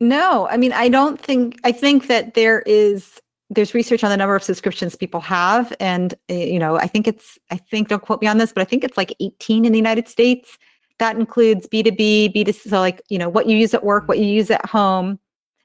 [0.00, 0.46] No.
[0.48, 3.20] I mean i don't think i think that there is
[3.50, 7.06] there's research on the number of subscriptions people have and eh, you know i think
[7.06, 9.72] it's i think don't quote me on this but i think it's like 18 in
[9.72, 10.58] the united states
[10.98, 14.26] that includes B2B, B2C, so like, you know, what you use at work, what you
[14.26, 15.18] use at home,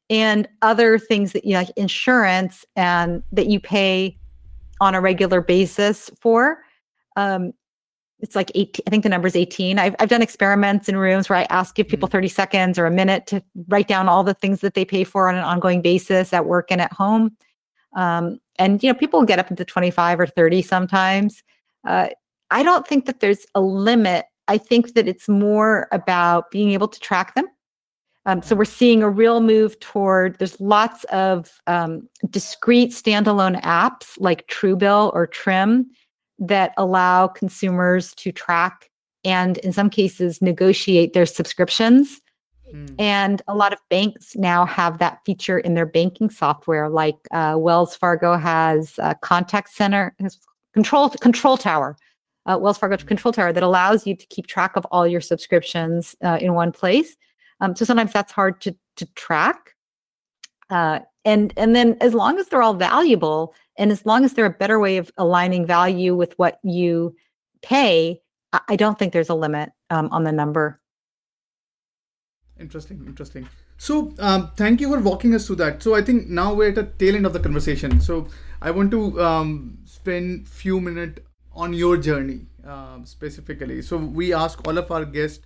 [0.10, 4.18] and other things that you know, like insurance and that you pay
[4.82, 6.60] on a regular basis for.
[7.16, 7.54] Um,
[8.22, 9.80] it's like 18, I think the number is 18.
[9.80, 12.14] I've, I've done experiments in rooms where I ask give people mm.
[12.14, 15.30] 30 seconds or a minute to write down all the things that they pay for
[15.30, 17.38] on an ongoing basis at work and at home.
[17.96, 21.44] Um, and, you know, people get up into 25 or 30 sometimes.
[21.88, 22.10] Uh,
[22.52, 26.88] I don't think that there's a limit I think that it's more about being able
[26.88, 27.46] to track them.
[28.26, 34.18] Um, so we're seeing a real move toward there's lots of um, discrete standalone apps
[34.18, 35.90] like Truebill or Trim
[36.40, 38.90] that allow consumers to track
[39.24, 42.20] and in some cases negotiate their subscriptions.
[42.74, 42.96] Mm.
[43.00, 47.56] And a lot of banks now have that feature in their banking software, like uh,
[47.58, 50.16] Wells Fargo has a contact center,
[50.74, 51.98] control control tower
[52.50, 56.16] uh, Wells Fargo Control Tower that allows you to keep track of all your subscriptions
[56.24, 57.16] uh, in one place.
[57.62, 59.76] Um, so sometimes that's hard to to track.
[60.70, 64.46] Uh, and and then as long as they're all valuable and as long as they're
[64.46, 67.16] a better way of aligning value with what you
[67.62, 68.20] pay
[68.54, 70.80] i, don't think there's a limit um, on the number
[72.60, 73.48] interesting interesting
[73.78, 76.76] so um, thank you for walking us through that so i think now we're at
[76.76, 78.28] the tail end of the conversation so
[78.62, 81.20] i want to um, spend a few minutes
[81.54, 83.82] on your journey um, specifically.
[83.82, 85.46] So we ask all of our guests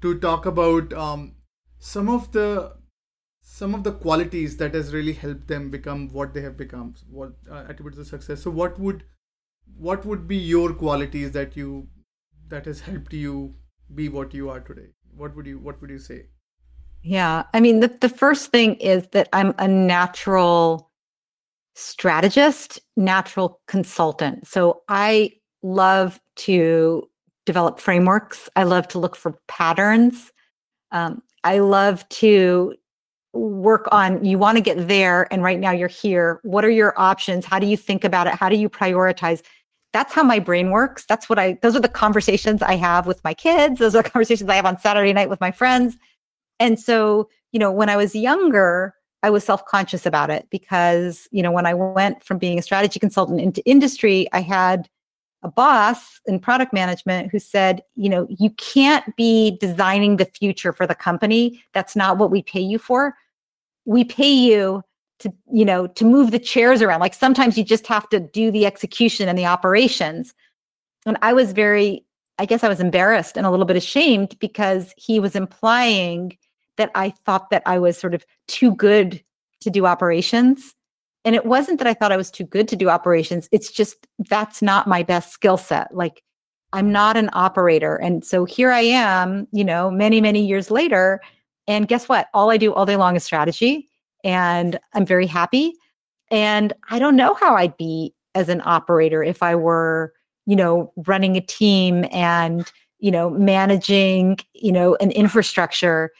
[0.00, 1.36] to talk about um,
[1.78, 2.76] some of the
[3.44, 7.32] some of the qualities that has really helped them become what they have become what
[7.50, 8.42] uh, attribute to success.
[8.42, 9.04] So what would
[9.76, 11.88] what would be your qualities that you
[12.48, 13.54] that has helped you
[13.94, 14.88] be what you are today?
[15.16, 16.26] What would you what would you say?
[17.02, 20.92] Yeah i mean the, the first thing is that i'm a natural
[21.74, 24.46] strategist natural consultant.
[24.46, 25.32] So i
[25.62, 27.08] love to
[27.46, 28.48] develop frameworks.
[28.56, 30.32] I love to look for patterns.
[30.90, 32.74] Um, i love to
[33.32, 36.38] work on you want to get there and right now you're here.
[36.42, 37.46] What are your options?
[37.46, 38.34] How do you think about it?
[38.34, 39.42] How do you prioritize?
[39.92, 41.04] That's how my brain works.
[41.06, 43.78] That's what i those are the conversations i have with my kids.
[43.78, 45.96] Those are the conversations i have on saturday night with my friends.
[46.60, 51.42] And so you know when i was younger i was self-conscious about it because you
[51.42, 54.88] know when i went from being a strategy consultant into industry i had
[55.42, 60.72] a boss in product management who said, you know, you can't be designing the future
[60.72, 61.62] for the company.
[61.74, 63.14] That's not what we pay you for.
[63.84, 64.82] We pay you
[65.22, 67.00] to you know to move the chairs around.
[67.00, 70.34] Like sometimes you just have to do the execution and the operations.
[71.06, 72.04] And i was very
[72.38, 76.36] i guess i was embarrassed and a little bit ashamed because he was implying
[76.76, 79.22] that i thought that i was sort of too good
[79.60, 80.74] to do operations
[81.24, 84.06] and it wasn't that i thought i was too good to do operations it's just
[84.28, 86.22] that's not my best skill set like
[86.72, 91.20] i'm not an operator and so here i am you know many many years later
[91.68, 92.28] and guess what?
[92.34, 93.88] All I do all day long is strategy,
[94.24, 95.72] and I'm very happy.
[96.30, 100.12] And I don't know how I'd be as an operator if I were,
[100.46, 106.10] you know, running a team and, you know, managing, you know, an infrastructure.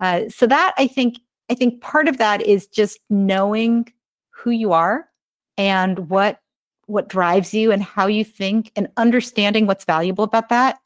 [0.00, 3.92] Uh, so that I think, I think part of that is just knowing
[4.40, 5.08] who you are
[5.56, 6.40] and what
[6.86, 10.78] what drives you and how you think and understanding what's valuable about that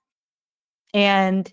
[0.92, 1.52] and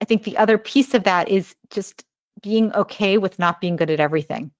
[0.00, 2.04] I think the other piece of that is just
[2.42, 4.52] being okay with not being good at everything.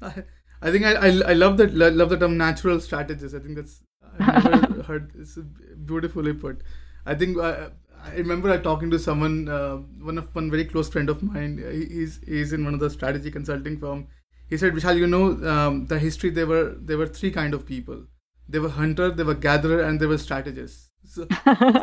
[0.00, 0.22] I,
[0.62, 3.34] I think I, I, I love that love the term natural strategist.
[3.34, 3.82] I think that's
[4.20, 5.12] I've never heard.
[5.18, 5.36] It's
[5.84, 6.62] beautifully put.
[7.06, 7.70] I think uh,
[8.04, 11.58] I remember I talking to someone, uh, one of one very close friend of mine.
[11.90, 14.06] He's he's in one of the strategy consulting firm.
[14.48, 16.30] He said, Vishal, you know um, the history.
[16.30, 18.04] There were there were three kind of people.
[18.48, 20.90] They were hunter, they were gatherer, and they were strategists.
[21.04, 21.24] So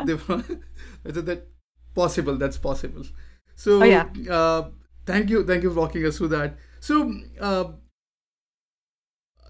[0.04, 0.42] they were
[1.04, 1.46] that
[1.96, 3.04] possible that's possible
[3.56, 4.06] so oh, yeah.
[4.30, 4.68] uh,
[5.06, 7.64] thank you thank you for walking us through that so uh,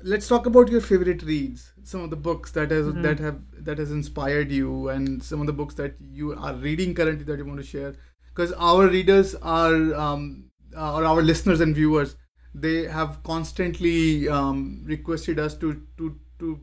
[0.02, 3.02] let's talk about your favorite reads some of the books that has mm-hmm.
[3.02, 6.94] that have that has inspired you and some of the books that you are reading
[6.94, 7.94] currently that you want to share
[8.28, 10.44] because our readers are um,
[10.76, 12.16] uh, or our listeners and viewers
[12.64, 16.60] they have constantly um, requested us to to to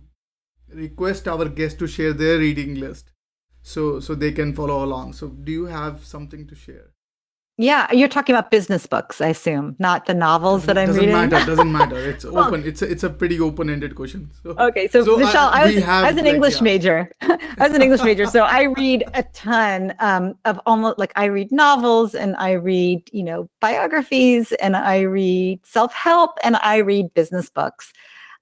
[0.74, 3.12] request our guests to share their reading list.
[3.62, 5.14] So so they can follow along.
[5.14, 6.93] So do you have something to share
[7.58, 11.16] yeah you're talking about business books i assume not the novels that i'm doesn't reading
[11.16, 14.88] matter doesn't matter it's well, open it's a, it's a pretty open-ended question so, okay
[14.88, 15.84] so, so Vishal I, I was as
[16.18, 16.64] an like, english yeah.
[16.64, 17.12] major
[17.60, 21.52] as an english major so i read a ton um, of almost like i read
[21.52, 27.50] novels and i read you know biographies and i read self-help and i read business
[27.50, 27.94] books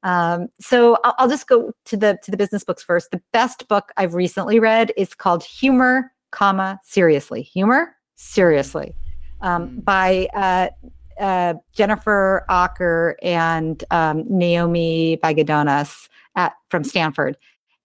[0.03, 3.12] um, so I'll, I'll, just go to the to the business books first.
[3.12, 7.43] The best book I've recently read is called Humor, comma Seriously.
[7.43, 8.95] Humor, seriously,
[9.42, 10.70] um, by uh,
[11.20, 17.38] uh, Jennifer Aaker and um, Naomi Bagdonas at from Stanford,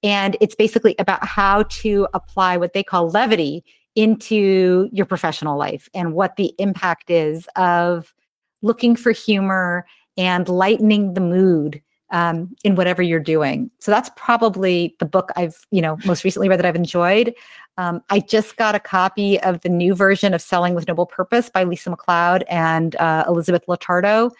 [0.02, 5.88] and it's basically about how to apply what they call levity into your professional life
[5.94, 8.14] and what the impact is of
[8.62, 9.86] looking for humor
[10.16, 13.70] and lightening the mood um, in whatever you're doing.
[13.78, 17.34] So that's probably the book I've, you know, most recently read that I've enjoyed.
[17.78, 21.50] Um, I just got a copy of the new version of Selling with Noble Purpose
[21.50, 24.30] by Lisa McLeod and uh, Elizabeth Lotardo.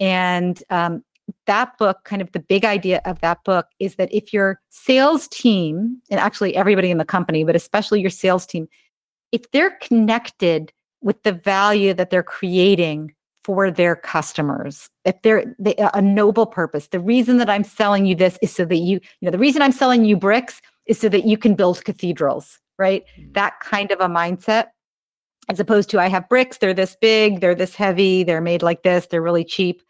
[0.00, 1.04] And um,
[1.46, 5.28] that book, kind of the big idea of that book is that if your sales
[5.28, 8.68] team, and actually everybody in the company, but especially your sales team,
[9.32, 13.14] if they're connected with the value that they're creating
[13.44, 14.88] for their customers.
[15.04, 16.88] If they're they, a noble purpose.
[16.88, 19.62] The reason that i'm selling you this is so that you you know the reason
[19.62, 23.04] i'm selling you bricks is so that you can build cathedrals right?
[23.18, 23.32] Mm-hmm.
[23.32, 24.68] that kind of a mindset.
[25.48, 28.82] As opposed to i have bricks they're this big they're this heavy they're made like
[28.82, 29.82] this they're really cheap.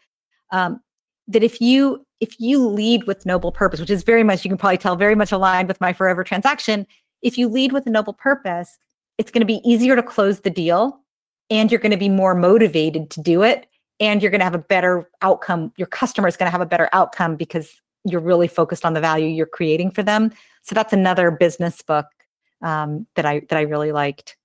[0.51, 0.81] Um,
[1.27, 4.57] that if you if you lead with noble purpose, which is very much you can
[4.57, 6.85] probably tell very much aligned with my forever transaction,
[7.21, 8.77] if you lead with a noble purpose,
[9.17, 10.99] it's going to be easier to close the deal,
[11.49, 13.67] and you're going to be more motivated to do it,
[13.99, 15.71] and you're going to have a better outcome.
[15.77, 19.01] Your customer is going to have a better outcome because you're really focused on the
[19.01, 20.31] value you're creating for them.
[20.61, 22.07] So that's another business book
[22.61, 24.37] um, that I that I really liked.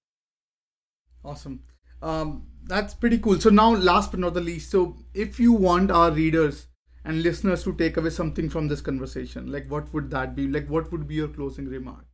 [1.24, 1.60] Awesome.
[2.02, 3.40] Um, that's pretty cool.
[3.40, 6.66] So now, last but not the least, so if you want our readers
[7.04, 10.46] and listeners to take away something from this conversation, like what would that be?
[10.48, 12.06] Like, what would be your closing remark?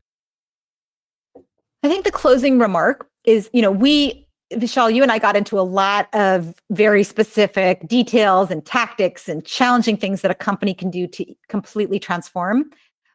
[1.83, 5.59] I think the closing remark is, you know, we Vishal, you and I got into
[5.59, 10.91] a lot of very specific details and tactics and challenging things that a company can
[10.91, 12.71] do to completely transform.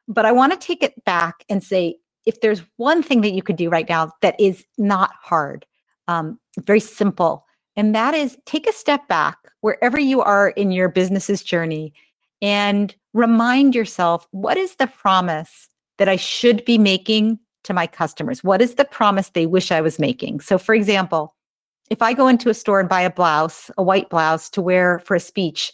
[0.08, 3.42] But I want to take it back and say if there's one thing that you
[3.42, 5.66] could do right now that is not hard,
[6.08, 7.46] um, very simple,
[7.78, 11.94] and that is take a step back wherever you are in your business's journey
[12.42, 18.44] and remind yourself what is the promise that I should be making to my customers?
[18.44, 20.40] What is the promise they wish I was making?
[20.42, 21.36] So, for example,
[21.90, 25.00] if I go into a store and buy a blouse, a white blouse to wear
[25.00, 25.74] for a speech,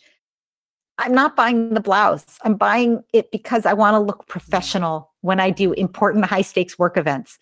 [0.98, 2.26] I'm not buying the blouse.
[2.44, 6.80] I'm buying it because I want to look professional when I do important high stakes
[6.80, 7.38] work events.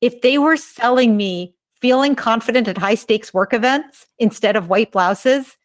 [0.00, 4.92] If they were selling me feeling confident at high stakes work events instead of white
[4.92, 5.56] blouses,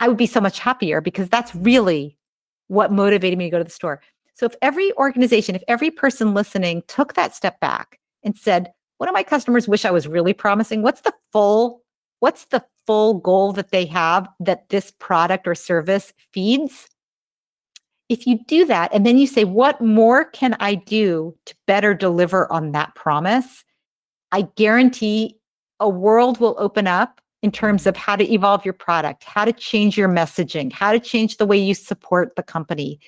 [0.00, 2.16] I would be so much happier because that's really
[2.68, 4.00] what motivated me to go to the store.
[4.34, 9.06] So if every organization, if every person listening took that step back and said, what
[9.06, 10.82] do my customers wish I was really promising?
[10.82, 11.82] What's the full
[12.20, 16.88] what's the full goal that they have that this product or service feeds?
[18.08, 21.94] If you do that and then you say what more can I do to better
[21.94, 23.64] deliver on that promise?
[24.32, 25.38] I guarantee
[25.80, 29.52] a world will open up in terms of how to evolve your product, how to
[29.52, 32.98] change your messaging, how to change the way you support the company,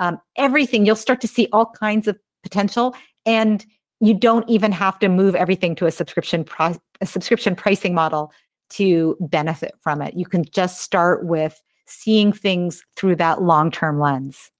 [0.00, 0.84] um, everything.
[0.84, 3.64] You'll start to see all kinds of potential, and
[4.00, 8.32] you don't even have to move everything to a subscription pro- a subscription pricing model
[8.70, 10.14] to benefit from it.
[10.14, 14.50] You can just start with seeing things through that long term lens.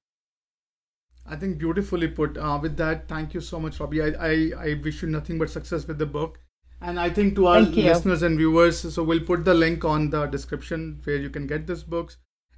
[1.26, 2.36] I think beautifully put.
[2.36, 4.03] Uh, with that, thank you so much, Robbie.
[4.03, 6.41] I, I, I wish you nothing but success with the book.
[6.82, 10.26] And I think to our listeners and viewers, so we'll put the link on the
[10.26, 12.16] description where you can get this book.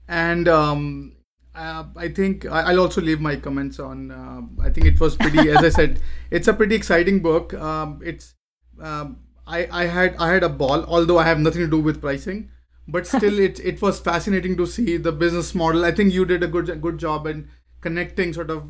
[0.09, 1.17] And um,
[1.55, 4.11] uh, I think I'll also leave my comments on.
[4.11, 6.01] Uh, I think it was pretty, as I said,
[6.31, 7.53] it's a pretty exciting book.
[7.55, 8.35] Um, it's
[8.81, 12.01] um, I I had I had a ball, although I have nothing to do with
[12.01, 12.51] pricing,
[12.89, 15.85] but still it it was fascinating to see the business model.
[15.85, 17.49] I think you did a good good job in
[17.83, 18.69] connecting sort of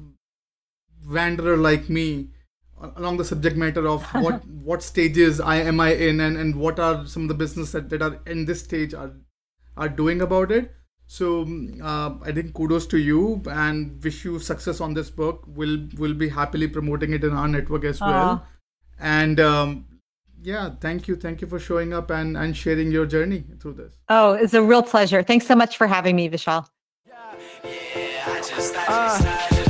[1.09, 2.31] wanderer like me
[2.97, 6.81] along the subject matter of what what stages I am I in and and what
[6.81, 9.13] are some of the business that, that are in this stage are
[9.77, 10.75] are doing about it
[11.13, 11.47] so
[11.83, 15.43] uh, I think kudos to you and wish you success on this book.
[15.47, 18.47] We'll we'll be happily promoting it in our network as well.
[18.99, 19.85] And um,
[20.43, 24.01] yeah, thank you, thank you for showing up and and sharing your journey through this.
[24.09, 25.23] Oh, it's a real pleasure.
[25.23, 26.67] Thanks so much for having me, Vishal.
[27.07, 29.52] yeah i just thought you Uh,